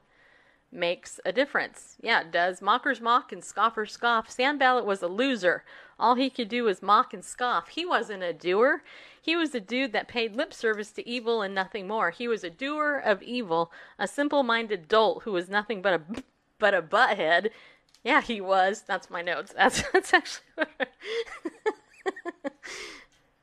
[0.71, 1.97] makes a difference.
[2.01, 2.61] Yeah, does.
[2.61, 4.29] Mockers mock and scoffers scoff.
[4.29, 5.63] Sanballat was a loser.
[5.99, 7.69] All he could do was mock and scoff.
[7.69, 8.83] He wasn't a doer.
[9.21, 12.09] He was a dude that paid lip service to evil and nothing more.
[12.09, 16.23] He was a doer of evil, a simple-minded dolt who was nothing but a
[16.59, 17.49] but a butthead.
[18.03, 18.83] Yeah, he was.
[18.85, 19.53] That's my notes.
[19.57, 20.45] That's that's actually.
[20.55, 20.85] What I...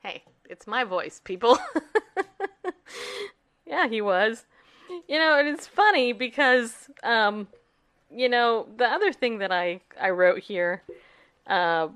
[0.07, 1.57] hey, it's my voice, people.
[3.65, 4.45] yeah, he was.
[5.07, 7.47] You know, and it's funny because, um,
[8.13, 10.83] you know, the other thing that I I wrote here
[11.47, 11.87] uh,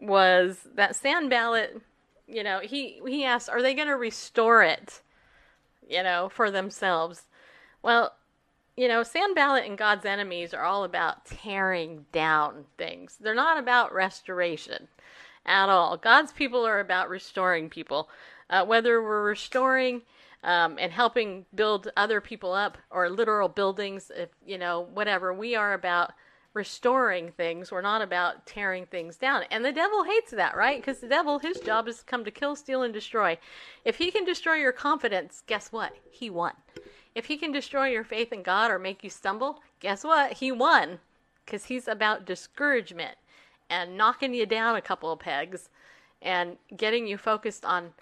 [0.00, 1.80] was that Sanballat.
[2.26, 5.00] You know, he he asked, "Are they going to restore it?"
[5.88, 7.22] You know, for themselves.
[7.82, 8.14] Well,
[8.76, 13.16] you know, Sanballat and God's enemies are all about tearing down things.
[13.20, 14.88] They're not about restoration
[15.46, 15.96] at all.
[15.96, 18.08] God's people are about restoring people.
[18.50, 20.02] Uh, whether we're restoring
[20.44, 25.32] um, and helping build other people up or literal buildings, if you know, whatever.
[25.32, 26.12] We are about
[26.56, 27.70] restoring things.
[27.70, 29.42] We're not about tearing things down.
[29.50, 30.80] And the devil hates that, right?
[30.80, 33.36] Because the devil, his job is to come to kill, steal, and destroy.
[33.84, 35.92] If he can destroy your confidence, guess what?
[36.10, 36.54] He won.
[37.14, 40.32] If he can destroy your faith in God or make you stumble, guess what?
[40.32, 40.98] He won.
[41.44, 43.18] Because he's about discouragement
[43.68, 45.68] and knocking you down a couple of pegs
[46.22, 47.92] and getting you focused on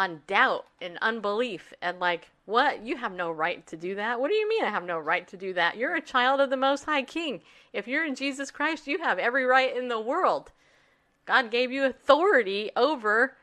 [0.00, 2.82] on doubt and unbelief and like what?
[2.82, 4.18] You have no right to do that.
[4.18, 5.76] What do you mean i have no right to do that?
[5.76, 7.42] You're a child of the most high king.
[7.74, 10.52] If you're in jesus christ you have every right in the world.
[11.26, 13.36] God gave you authority over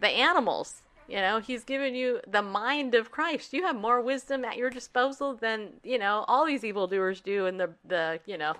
[0.00, 0.82] the animals.
[1.06, 3.52] You know he's given you the mind of christ.
[3.52, 7.58] You have more wisdom at your disposal than you know all these evildoers do in
[7.58, 8.54] the the you know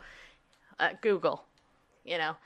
[0.78, 1.46] uh, google.
[2.05, 2.36] You know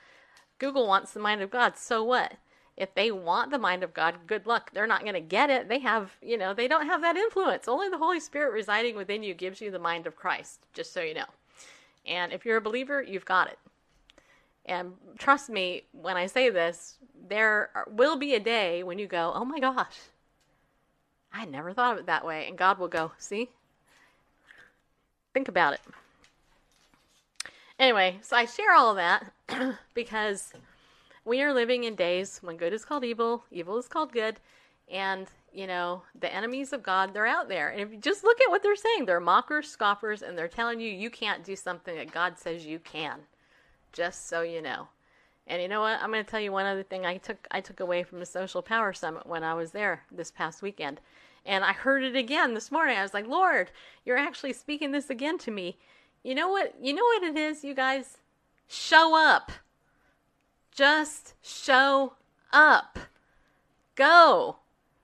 [0.57, 1.77] google wants the mind of god.
[1.77, 2.33] So what
[2.79, 4.71] if they want the mind of God, good luck.
[4.73, 5.67] They're not going to get it.
[5.67, 7.67] They have, you know, they don't have that influence.
[7.67, 11.01] Only the Holy Spirit residing within you gives you the mind of Christ, just so
[11.01, 11.25] you know.
[12.07, 13.59] And if you're a believer, you've got it.
[14.65, 16.95] And trust me when I say this,
[17.27, 19.97] there will be a day when you go, oh my gosh,
[21.33, 22.47] I never thought of it that way.
[22.47, 23.49] And God will go, see?
[25.33, 25.81] Think about it.
[27.77, 29.33] Anyway, so I share all that
[29.93, 30.53] because
[31.29, 34.39] we are living in days when good is called evil, evil is called good,
[34.91, 37.69] and you know the enemies of God they're out there.
[37.69, 40.79] And if you just look at what they're saying, they're mockers, scoffers, and they're telling
[40.81, 43.19] you you can't do something that God says you can.
[43.93, 44.87] Just so you know.
[45.47, 45.99] And you know what?
[46.01, 48.25] I'm going to tell you one other thing I took I took away from the
[48.25, 50.99] Social Power Summit when I was there this past weekend.
[51.45, 52.97] And I heard it again this morning.
[52.97, 53.71] I was like, "Lord,
[54.03, 55.77] you're actually speaking this again to me."
[56.23, 56.73] You know what?
[56.81, 58.17] You know what it is, you guys?
[58.67, 59.51] Show up.
[60.79, 62.13] Just show
[62.53, 62.97] up.
[63.95, 64.59] Go.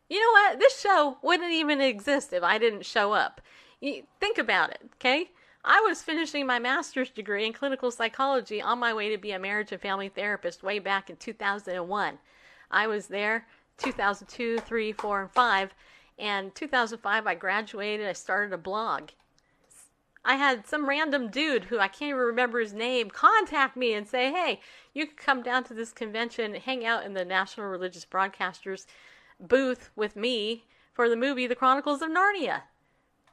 [0.08, 0.58] You know what?
[0.58, 3.42] This show wouldn't even exist if I didn't show up.
[3.82, 5.32] You, think about it, okay?
[5.66, 9.38] I was finishing my master's degree in clinical psychology on my way to be a
[9.38, 12.20] marriage and family therapist way back in 2001.
[12.72, 13.46] I was there
[13.78, 15.76] 2002, 3, 4, and 5.
[16.18, 18.08] And 2005, I graduated.
[18.08, 19.10] I started a blog.
[20.28, 24.08] I had some random dude who I can't even remember his name contact me and
[24.08, 24.60] say, hey,
[24.92, 28.88] you can come down to this convention, hang out in the National Religious Broadcasters
[29.40, 32.64] booth with me for the movie The Chronicles of Narnia.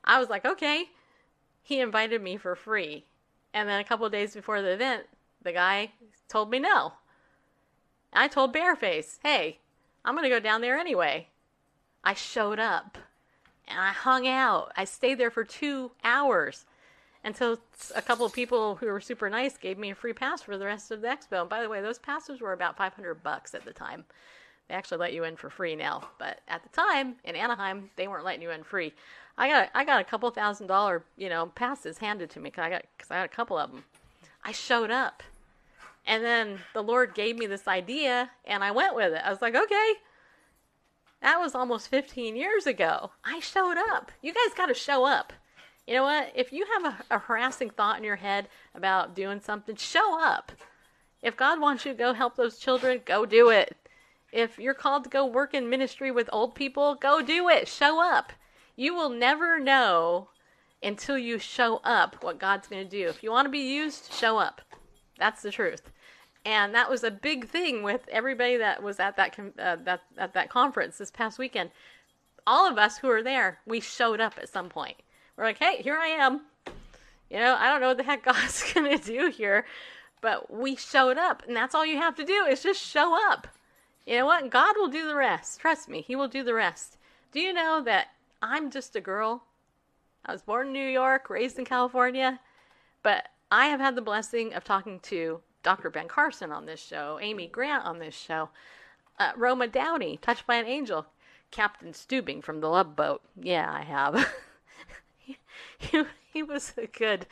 [0.04, 0.90] I was like, okay.
[1.62, 3.06] He invited me for free.
[3.54, 5.04] And then a couple days before the event,
[5.42, 5.92] the guy
[6.28, 6.94] told me no.
[8.12, 9.60] I told Bareface, hey,
[10.04, 11.28] I'm going to go down there anyway.
[12.04, 12.98] I showed up
[13.66, 14.72] and I hung out.
[14.76, 16.66] I stayed there for two hours
[17.24, 17.58] until
[17.94, 20.66] a couple of people who were super nice gave me a free pass for the
[20.66, 21.42] rest of the expo.
[21.42, 24.04] And by the way, those passes were about 500 bucks at the time.
[24.68, 28.08] They actually let you in for free now, but at the time in Anaheim, they
[28.08, 28.92] weren't letting you in free.
[29.36, 32.64] I got I got a couple thousand dollar you know passes handed to me because
[32.64, 33.84] I got because I got a couple of them.
[34.44, 35.22] I showed up,
[36.06, 39.22] and then the Lord gave me this idea, and I went with it.
[39.24, 39.94] I was like, okay,
[41.22, 43.12] that was almost 15 years ago.
[43.24, 44.10] I showed up.
[44.20, 45.32] You guys got to show up.
[45.86, 46.32] You know what?
[46.34, 50.52] If you have a, a harassing thought in your head about doing something, show up.
[51.22, 53.76] If God wants you to go help those children, go do it.
[54.32, 57.68] If you're called to go work in ministry with old people, go do it.
[57.68, 58.32] Show up.
[58.76, 60.28] You will never know
[60.82, 63.08] until you show up what God's going to do.
[63.08, 64.62] If you want to be used, show up.
[65.18, 65.90] That's the truth.
[66.44, 70.34] And that was a big thing with everybody that was at that uh, that at
[70.34, 71.70] that conference this past weekend.
[72.46, 74.96] All of us who were there, we showed up at some point.
[75.36, 76.42] We're like, "Hey, here I am."
[77.30, 79.64] You know, I don't know what the heck God's going to do here,
[80.20, 83.48] but we showed up, and that's all you have to do is just show up.
[84.06, 84.50] You know what?
[84.50, 85.60] God will do the rest.
[85.60, 86.98] Trust me, He will do the rest.
[87.32, 88.08] Do you know that
[88.42, 89.44] I'm just a girl?
[90.24, 92.38] I was born in New York, raised in California,
[93.02, 95.90] but I have had the blessing of talking to Dr.
[95.90, 98.50] Ben Carson on this show, Amy Grant on this show,
[99.18, 101.06] uh, Roma Downey, Touched by an Angel,
[101.50, 103.22] Captain Stubing from the Love Boat.
[103.40, 104.32] Yeah, I have.
[105.90, 106.02] he,
[106.32, 107.26] he, was a good,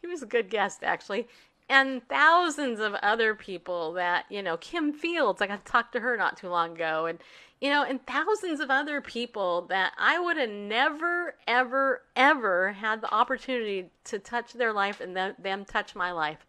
[0.00, 1.26] he was a good guest actually.
[1.68, 6.14] And thousands of other people that you know kim fields i got to to her
[6.16, 7.18] not too long ago and
[7.58, 13.00] you know and thousands of other people that i would have never ever ever had
[13.00, 16.46] the opportunity to touch their life and them, them touch my life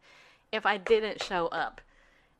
[0.52, 1.82] if i didn't show up.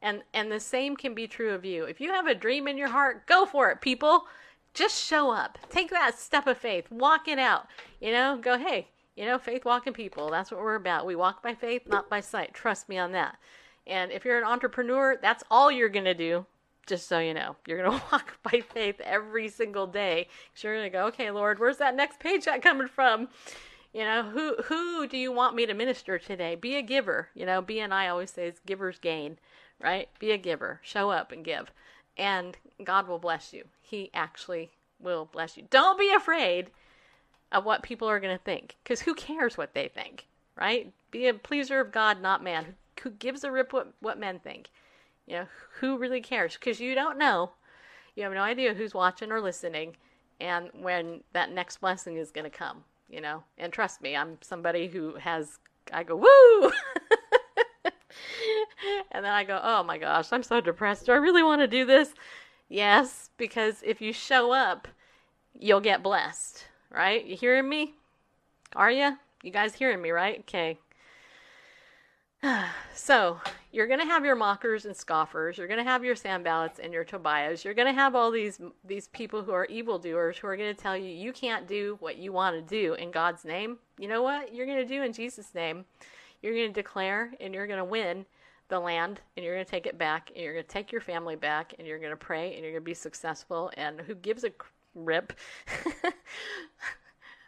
[0.02, 1.86] And and the same can be true of you.
[1.86, 4.26] If you have a dream in your heart go for it people.
[4.74, 5.58] Just show up.
[5.70, 6.92] Take that step of faith.
[6.92, 7.68] Walk it out.
[8.02, 10.30] You know go hey you know, faith walking people.
[10.30, 11.06] That's what we're about.
[11.06, 12.54] We walk by faith, not by sight.
[12.54, 13.38] Trust me on that.
[13.88, 16.46] And if you're an entrepreneur, that's all you're going to do.
[16.88, 20.28] Just so you know, you're going to walk by faith every single day.
[20.54, 23.30] So you're going to go, okay, Lord, where's that next paycheck coming from?
[23.94, 26.56] You know, who who do you want me to minister today?
[26.56, 27.30] Be a giver.
[27.34, 29.40] You know, B and I always say says givers gain,
[29.82, 30.10] right?
[30.20, 30.82] Be a giver.
[30.84, 31.72] Show up and give.
[32.18, 33.64] And God will bless you.
[33.82, 35.64] He actually will bless you.
[35.70, 36.72] Don't be afraid
[37.56, 38.76] of what people are going to think.
[38.84, 40.28] Because who cares what they think,
[40.58, 40.92] right?
[41.10, 42.76] Be a pleaser of God, not man.
[43.02, 44.70] Who gives a rip what, what men think?
[45.26, 45.46] You know,
[45.80, 46.56] who really cares?
[46.56, 47.52] Because you don't know.
[48.16, 49.96] You have no idea who's watching or listening
[50.40, 53.44] and when that next blessing is going to come, you know?
[53.58, 55.60] And trust me, I'm somebody who has,
[55.94, 56.72] I go, woo!
[59.12, 61.06] and then I go, oh my gosh, I'm so depressed.
[61.06, 62.14] Do I really want to do this?
[62.68, 64.88] Yes, because if you show up,
[65.54, 67.26] you'll get blessed right?
[67.26, 67.94] You hearing me?
[68.76, 69.18] Are you?
[69.44, 70.40] You guys hearing me, right?
[70.40, 70.80] Okay.
[72.98, 73.40] So,
[73.72, 75.58] you're going to have your mockers and scoffers.
[75.58, 77.66] You're going to have your Sanballats and your Tobiahs.
[77.66, 80.82] You're going to have all these these people who are evildoers who are going to
[80.82, 83.78] tell you you can't do what you want to do in God's name.
[84.00, 84.56] You know what?
[84.56, 85.84] You're going to do in Jesus' name.
[86.42, 88.26] You're going to declare and you're going to win
[88.70, 91.02] the land and you're going to take it back and you're going to take your
[91.02, 93.72] family back and you're going to pray and you're going to be successful.
[93.76, 94.52] And who gives a
[94.96, 95.34] rip.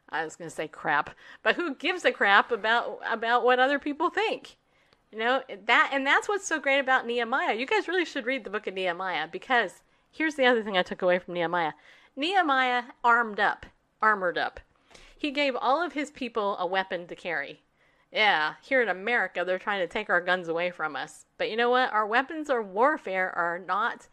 [0.09, 1.09] I was going to say crap,
[1.43, 4.57] but who gives a crap about about what other people think?
[5.11, 7.55] You know, that and that's what's so great about Nehemiah.
[7.55, 9.81] You guys really should read the book of Nehemiah because
[10.11, 11.73] here's the other thing I took away from Nehemiah.
[12.15, 13.65] Nehemiah armed up,
[14.01, 14.59] armored up.
[15.17, 17.61] He gave all of his people a weapon to carry.
[18.11, 21.25] Yeah, here in America, they're trying to take our guns away from us.
[21.37, 21.91] But you know what?
[21.91, 24.07] Our weapons of warfare are not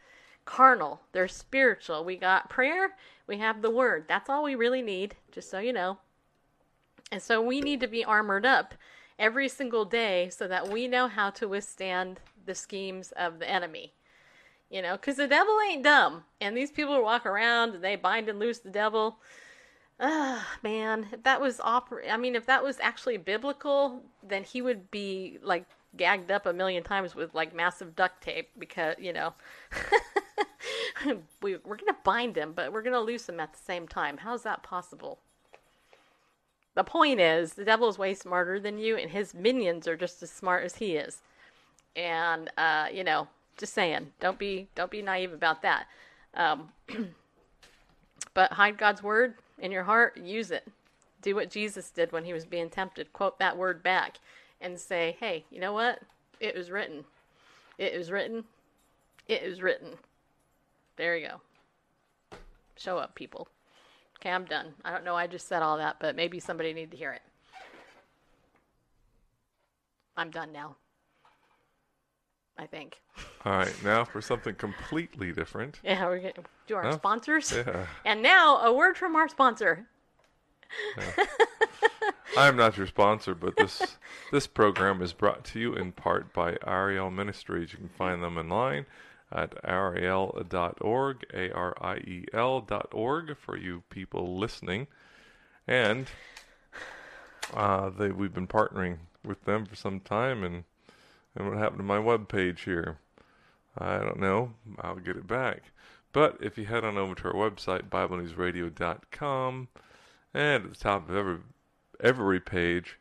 [0.44, 2.04] carnal, they're spiritual.
[2.04, 4.04] We got prayer, we have the word.
[4.08, 5.98] That's all we really need, just so you know.
[7.10, 8.74] And so we need to be armored up
[9.18, 13.92] every single day so that we know how to withstand the schemes of the enemy.
[14.70, 16.24] You know, because the devil ain't dumb.
[16.40, 19.18] And these people walk around and they bind and loose the devil.
[20.00, 24.60] Ah, man, if that was oper- I mean, if that was actually biblical, then he
[24.60, 25.66] would be like
[25.96, 29.34] gagged up a million times with like massive duct tape because you know
[31.42, 34.18] we we're gonna bind him, but we're gonna loose him at the same time.
[34.18, 35.18] How's that possible?
[36.74, 40.22] The point is, the devil is way smarter than you, and his minions are just
[40.22, 41.22] as smart as he is.
[41.94, 45.86] And uh, you know, just saying, don't be don't be naive about that.
[46.34, 46.70] Um,
[48.34, 50.66] but hide God's word in your heart, use it.
[51.22, 53.12] Do what Jesus did when he was being tempted.
[53.12, 54.18] Quote that word back
[54.60, 56.00] and say, hey, you know what?
[56.40, 57.04] It was written.
[57.78, 58.44] It was written.
[59.28, 59.90] It was written.
[60.96, 62.38] There you go.
[62.76, 63.48] Show up, people.
[64.18, 64.74] Okay, I'm done.
[64.84, 65.16] I don't know.
[65.16, 67.22] I just said all that, but maybe somebody need to hear it.
[70.16, 70.76] I'm done now.
[72.56, 73.00] I think.
[73.44, 75.80] All right, now for something completely different.
[75.82, 77.52] Yeah, we're going to do our sponsors.
[77.52, 77.86] Yeah.
[78.04, 79.86] And now a word from our sponsor.
[82.36, 83.96] I'm not your sponsor, but this
[84.32, 87.72] this program is brought to you in part by Ariel Ministries.
[87.72, 88.86] You can find them online
[89.30, 94.88] at ariel.org, a r i e l dot org for you people listening.
[95.68, 96.08] And
[97.52, 100.64] uh, they we've been partnering with them for some time, and
[101.36, 102.98] and what happened to my web page here?
[103.78, 104.54] I don't know.
[104.80, 105.62] I'll get it back.
[106.12, 109.68] But if you head on over to our website, BibleNewsRadio.com,
[110.32, 111.38] and at the top of every
[112.04, 112.98] every page,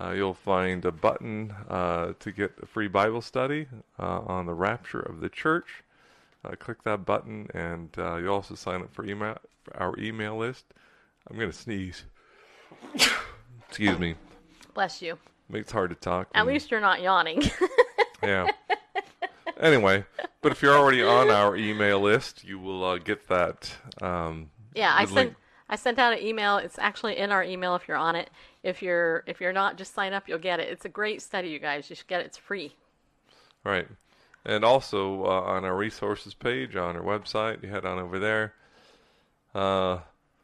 [0.00, 3.66] uh, you'll find a button uh, to get a free Bible study
[3.98, 5.82] uh, on the rapture of the church.
[6.44, 10.36] Uh, click that button, and uh, you also sign up for email for our email
[10.36, 10.66] list.
[11.28, 12.04] I'm gonna sneeze.
[13.68, 14.14] Excuse me.
[14.74, 15.18] Bless you.
[15.48, 16.28] Makes it hard to talk.
[16.34, 17.42] At least you're not yawning.
[18.22, 18.48] yeah.
[19.58, 20.04] Anyway,
[20.42, 23.72] but if you're already on our email list, you will uh, get that.
[24.02, 25.34] Um, yeah, I sent.
[25.74, 26.58] I sent out an email.
[26.58, 28.30] It's actually in our email if you're on it.
[28.62, 30.28] If you're if you're not, just sign up.
[30.28, 30.68] You'll get it.
[30.68, 31.90] It's a great study, you guys.
[31.90, 32.26] You should get it.
[32.26, 32.76] It's free.
[33.64, 33.88] Right.
[34.44, 38.54] And also uh, on our resources page on our website, you head on over there.
[39.52, 39.98] Uh,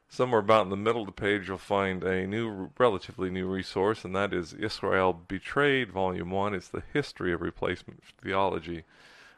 [0.09, 4.05] somewhere about in the middle of the page, you'll find a new, relatively new resource,
[4.05, 6.55] and that is Israel Betrayed, Volume 1.
[6.55, 8.83] It's the history of replacement theology.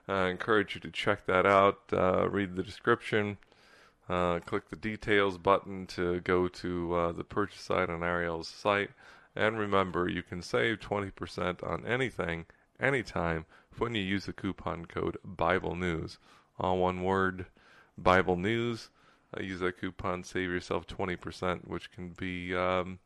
[0.08, 3.36] I encourage you to check that out, uh, read the description,
[4.08, 8.90] uh, click the details button to go to uh, the purchase site on Ariel's site.
[9.34, 12.46] And remember, you can save 20% on anything,
[12.78, 13.46] anytime,
[13.78, 16.18] when you use the coupon code Bible News.
[16.58, 17.46] All one word,
[17.96, 18.90] Bible News.
[19.34, 22.98] Uh, use that coupon, save yourself 20%, which can be um,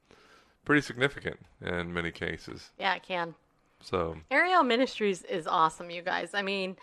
[0.65, 2.71] pretty significant in many cases.
[2.79, 3.35] Yeah, it can.
[3.81, 6.35] So, Ariel Ministries is awesome, you guys.
[6.35, 6.77] I mean,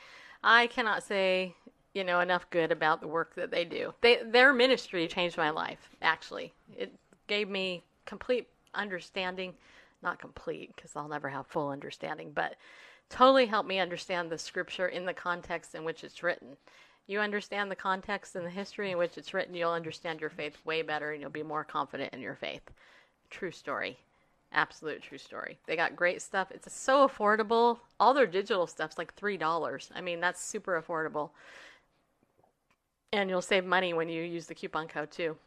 [0.43, 1.55] I cannot say
[1.93, 3.93] you know enough good about the work that they do.
[4.01, 5.89] They their ministry changed my life.
[6.01, 6.91] Actually, it
[7.27, 9.53] gave me complete understanding,
[10.01, 12.55] not complete because I'll never have full understanding, but
[13.09, 16.57] totally helped me understand the scripture in the context in which it's written.
[17.05, 20.57] You understand the context and the history in which it's written, you'll understand your faith
[20.65, 22.63] way better and you'll be more confident in your faith.
[23.29, 23.97] True story.
[24.53, 25.57] Absolute true story.
[25.65, 26.51] They got great stuff.
[26.51, 27.79] It's so affordable.
[27.99, 29.89] All their digital stuff's like $3.
[29.93, 31.31] I mean, that's super affordable.
[33.13, 35.37] And you'll save money when you use the coupon code too.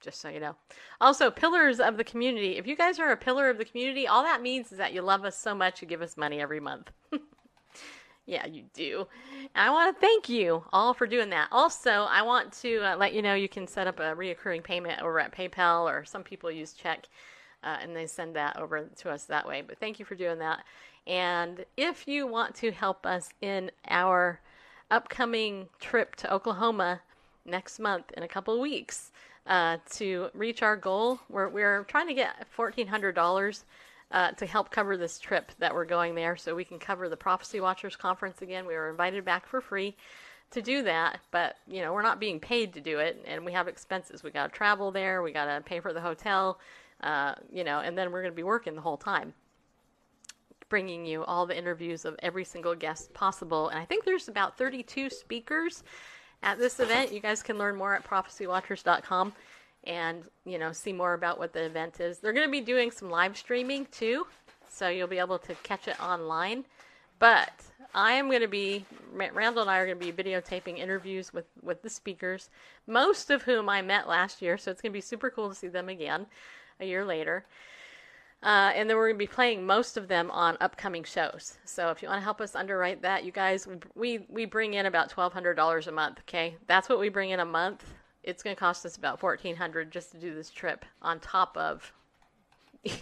[0.00, 0.56] Just so you know.
[1.00, 2.56] Also, pillars of the community.
[2.56, 5.02] If you guys are a pillar of the community, all that means is that you
[5.02, 6.90] love us so much you give us money every month.
[8.28, 9.08] Yeah, you do.
[9.54, 11.48] And I want to thank you all for doing that.
[11.50, 15.00] Also, I want to uh, let you know you can set up a reoccurring payment
[15.00, 17.08] over at PayPal, or some people use check,
[17.64, 19.62] uh, and they send that over to us that way.
[19.66, 20.62] But thank you for doing that.
[21.06, 24.42] And if you want to help us in our
[24.90, 27.00] upcoming trip to Oklahoma
[27.44, 29.10] next month in a couple of weeks
[29.46, 33.64] uh, to reach our goal, we're, we're trying to get $1,400
[34.10, 37.16] uh, to help cover this trip that we're going there so we can cover the
[37.16, 38.66] Prophecy Watchers Conference again.
[38.66, 39.96] We were invited back for free
[40.50, 43.52] to do that, but you know, we're not being paid to do it and we
[43.52, 44.22] have expenses.
[44.22, 46.58] We got to travel there, we got to pay for the hotel,
[47.02, 49.34] uh, you know, and then we're going to be working the whole time
[50.68, 53.68] bringing you all the interviews of every single guest possible.
[53.68, 55.82] And I think there's about 32 speakers
[56.42, 57.12] at this event.
[57.12, 59.32] You guys can learn more at prophecywatchers.com.
[59.84, 62.18] and you know see more about what the event is.
[62.18, 64.26] They're going to be doing some live streaming too,
[64.68, 66.64] so you'll be able to catch it online.
[67.18, 67.52] But
[67.94, 71.46] I am going to be Randall and I are going to be videotaping interviews with
[71.62, 72.50] with the speakers,
[72.86, 74.58] most of whom I met last year.
[74.58, 76.26] So it's going to be super cool to see them again
[76.80, 77.44] a year later.
[78.42, 81.58] Uh, and then we're going to be playing most of them on upcoming shows.
[81.64, 83.66] So if you want to help us underwrite that, you guys,
[83.96, 86.20] we we bring in about twelve hundred dollars a month.
[86.20, 87.92] Okay, that's what we bring in a month.
[88.22, 91.56] It's going to cost us about fourteen hundred just to do this trip on top
[91.56, 91.92] of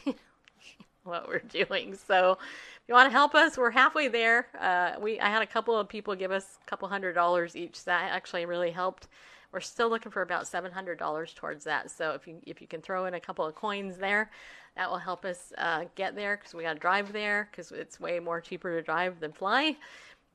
[1.05, 1.95] what we're doing.
[1.95, 4.47] So if you want to help us, we're halfway there.
[4.59, 7.85] Uh, we I had a couple of people give us a couple hundred dollars each.
[7.85, 9.09] That actually really helped.
[9.53, 11.91] We're still looking for about seven hundred dollars towards that.
[11.91, 14.31] So if you if you can throw in a couple of coins there,
[14.77, 17.99] that will help us uh, get there because we got to drive there because it's
[17.99, 19.77] way more cheaper to drive than fly.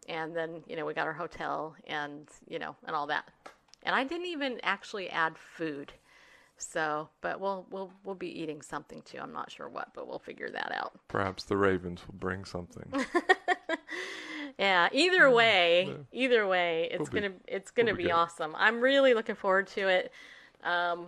[0.10, 3.26] And then you know we got our hotel and you know and all that.
[3.84, 5.94] And I didn't even actually add food.
[6.58, 9.18] So, but we'll we'll we'll be eating something too.
[9.20, 10.94] I'm not sure what, but we'll figure that out.
[11.08, 12.94] Perhaps the Ravens will bring something.
[14.62, 18.12] Yeah, either way, either way, it's gonna it's gonna be good.
[18.12, 18.56] awesome.
[18.56, 20.12] I'm really looking forward to it.
[20.64, 21.08] Um,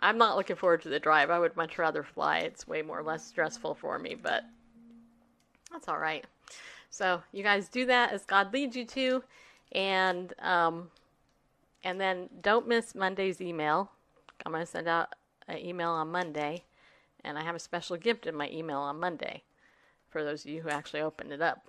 [0.00, 1.28] I'm not looking forward to the drive.
[1.28, 2.38] I would much rather fly.
[2.38, 4.42] It's way more less stressful for me, but
[5.70, 6.24] that's all right.
[6.88, 9.22] So you guys do that as God leads you to,
[9.72, 10.90] and um,
[11.84, 13.90] and then don't miss Monday's email.
[14.46, 15.14] I'm gonna send out
[15.46, 16.64] an email on Monday,
[17.22, 19.42] and I have a special gift in my email on Monday
[20.08, 21.68] for those of you who actually opened it up.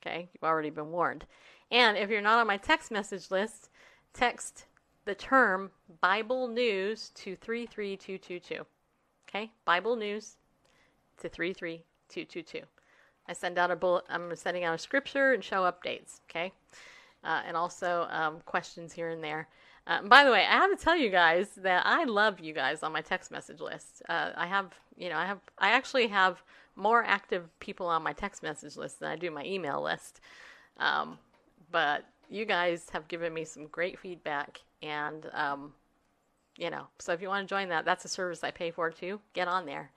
[0.00, 1.26] Okay, you've already been warned.
[1.70, 3.70] And if you're not on my text message list,
[4.12, 4.66] text
[5.04, 5.70] the term
[6.00, 8.64] Bible News to 33222.
[9.28, 10.36] Okay, Bible News
[11.18, 12.66] to 33222.
[13.28, 16.20] I send out a bullet, I'm sending out a scripture and show updates.
[16.30, 16.52] Okay,
[17.22, 19.48] uh, and also um, questions here and there.
[19.86, 22.82] Uh, by the way, I have to tell you guys that I love you guys
[22.82, 24.02] on my text message list.
[24.08, 26.42] Uh, I have, you know, I have, I actually have
[26.76, 30.20] more active people on my text message list than I do my email list.
[30.78, 31.18] Um,
[31.70, 35.72] but you guys have given me some great feedback, and um,
[36.56, 38.90] you know, so if you want to join that, that's a service I pay for
[38.90, 39.20] too.
[39.34, 39.90] Get on there,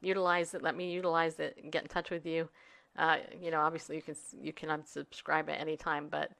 [0.00, 0.62] utilize it.
[0.62, 2.48] Let me utilize it and get in touch with you.
[2.96, 6.30] Uh, you know, obviously you can you can unsubscribe at any time, but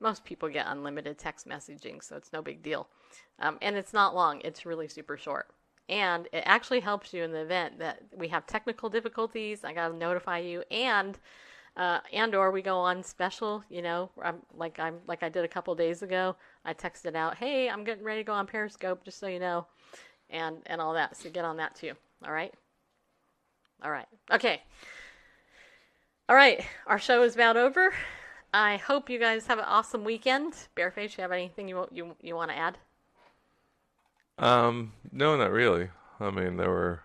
[0.00, 2.88] most people get unlimited text messaging, so it's no big deal.
[3.38, 5.48] Um, and it's not long; it's really super short.
[5.88, 9.64] And it actually helps you in the event that we have technical difficulties.
[9.64, 11.18] I gotta notify you, and
[11.76, 13.62] uh, and or we go on special.
[13.70, 16.34] You know, I'm, like I'm like I did a couple days ago.
[16.64, 19.66] I texted out, "Hey, I'm getting ready to go on Periscope, just so you know,"
[20.30, 21.16] and and all that.
[21.16, 21.92] So get on that too.
[22.24, 22.52] All right.
[23.82, 24.08] All right.
[24.32, 24.62] Okay.
[26.28, 26.64] All right.
[26.86, 27.92] Our show is about over.
[28.52, 30.54] I hope you guys have an awesome weekend.
[30.74, 32.78] Bareface, you have anything you you you want to add?
[34.38, 35.88] Um, no, not really.
[36.20, 37.02] I mean, there were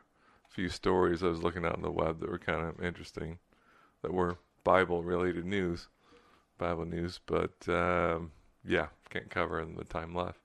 [0.49, 3.39] a few stories I was looking at on the web that were kind of interesting,
[4.01, 5.87] that were Bible-related news,
[6.57, 7.19] Bible news.
[7.25, 8.31] But um,
[8.65, 10.39] yeah, can't cover in the time left.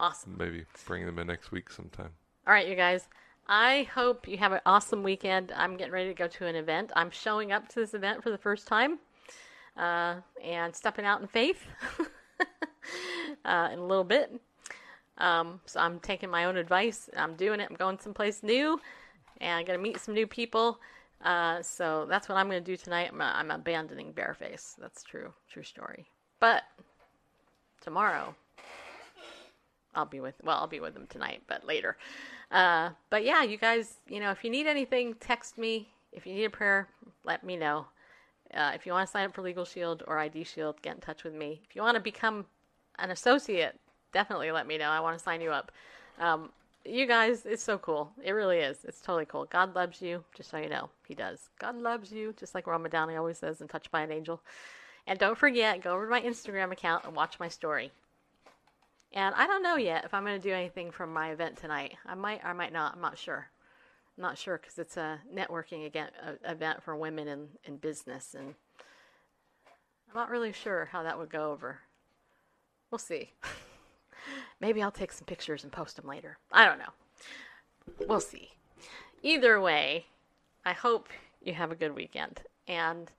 [0.00, 0.36] Awesome.
[0.38, 2.10] Maybe bring them in next week sometime.
[2.46, 3.08] All right, you guys.
[3.46, 5.52] I hope you have an awesome weekend.
[5.54, 6.92] I'm getting ready to go to an event.
[6.96, 8.98] I'm showing up to this event for the first time
[9.76, 11.66] uh, and stepping out in faith
[13.44, 14.40] uh, in a little bit.
[15.18, 17.08] Um, so I'm taking my own advice.
[17.16, 17.68] I'm doing it.
[17.70, 18.80] I'm going someplace new,
[19.40, 20.80] and I'm gonna meet some new people.
[21.24, 23.10] Uh, so that's what I'm gonna do tonight.
[23.12, 24.76] I'm, I'm abandoning Bareface.
[24.80, 26.06] That's true, true story.
[26.40, 26.64] But
[27.80, 28.34] tomorrow,
[29.94, 30.34] I'll be with.
[30.42, 31.96] Well, I'll be with them tonight, but later.
[32.50, 35.88] Uh, but yeah, you guys, you know, if you need anything, text me.
[36.12, 36.88] If you need a prayer,
[37.24, 37.86] let me know.
[38.52, 41.00] Uh, if you want to sign up for Legal Shield or ID Shield, get in
[41.00, 41.60] touch with me.
[41.68, 42.46] If you want to become
[42.98, 43.78] an associate,
[44.14, 44.88] definitely let me know.
[44.88, 45.70] I want to sign you up.
[46.18, 46.50] Um,
[46.86, 48.10] you guys, it's so cool.
[48.22, 48.84] It really is.
[48.84, 49.46] It's totally cool.
[49.46, 50.90] God loves you, just so you know.
[51.06, 51.50] He does.
[51.58, 54.40] God loves you, just like Roma Downey always says, and touched by an angel.
[55.06, 57.90] And don't forget, go over to my Instagram account and watch my story.
[59.12, 61.94] And I don't know yet if I'm going to do anything from my event tonight.
[62.06, 62.94] I might, I might not.
[62.94, 63.48] I'm not sure.
[64.16, 68.34] I'm not sure because it's a networking again, a, event for women in, in business,
[68.38, 68.54] and
[70.08, 71.80] I'm not really sure how that would go over.
[72.90, 73.32] We'll see.
[74.60, 76.38] Maybe I'll take some pictures and post them later.
[76.52, 78.06] I don't know.
[78.08, 78.50] We'll see.
[79.22, 80.06] Either way,
[80.64, 81.08] I hope
[81.42, 82.42] you have a good weekend.
[82.66, 83.10] And,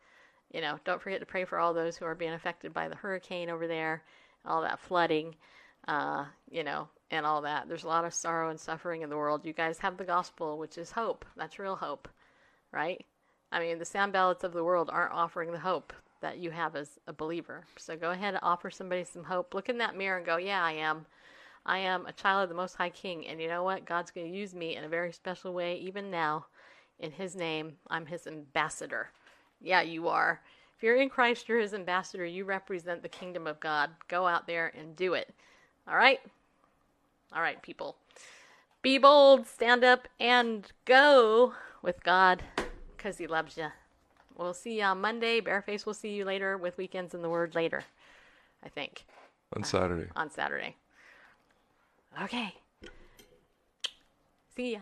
[0.51, 2.95] you know, don't forget to pray for all those who are being affected by the
[2.95, 4.03] hurricane over there,
[4.45, 5.35] all that flooding,
[5.87, 7.67] uh, you know, and all that.
[7.67, 9.45] There's a lot of sorrow and suffering in the world.
[9.45, 11.25] You guys have the gospel, which is hope.
[11.35, 12.07] That's real hope,
[12.71, 13.05] right?
[13.51, 15.93] I mean, the Sanballats of the world aren't offering the hope
[16.25, 17.63] that you have as a believer.
[17.77, 19.53] So go ahead and offer somebody some hope.
[19.53, 21.05] Look in that mirror and go, yeah, I am.
[21.67, 23.85] I am a child of the Most High King, and you know what?
[23.85, 26.47] God's going to use me in a very special way, even now.
[26.99, 29.11] In His name, I'm His ambassador.
[29.61, 30.41] Yeah, you are.
[30.75, 32.25] If you're in Christ, you're His ambassador.
[32.25, 33.91] You represent the kingdom of God.
[34.07, 35.31] Go out there and do it.
[35.87, 36.19] All right?
[37.33, 37.97] All right, people.
[38.81, 41.53] Be bold, stand up, and go
[41.83, 42.41] with God
[42.97, 43.67] because He loves you.
[44.37, 45.39] We'll see you on Monday.
[45.39, 47.83] Bareface will see you later with Weekends in the Word later,
[48.63, 49.05] I think,
[49.55, 50.09] On Saturday.
[50.15, 50.75] Uh, on Saturday.
[52.21, 52.53] Okay.
[54.55, 54.79] See ya.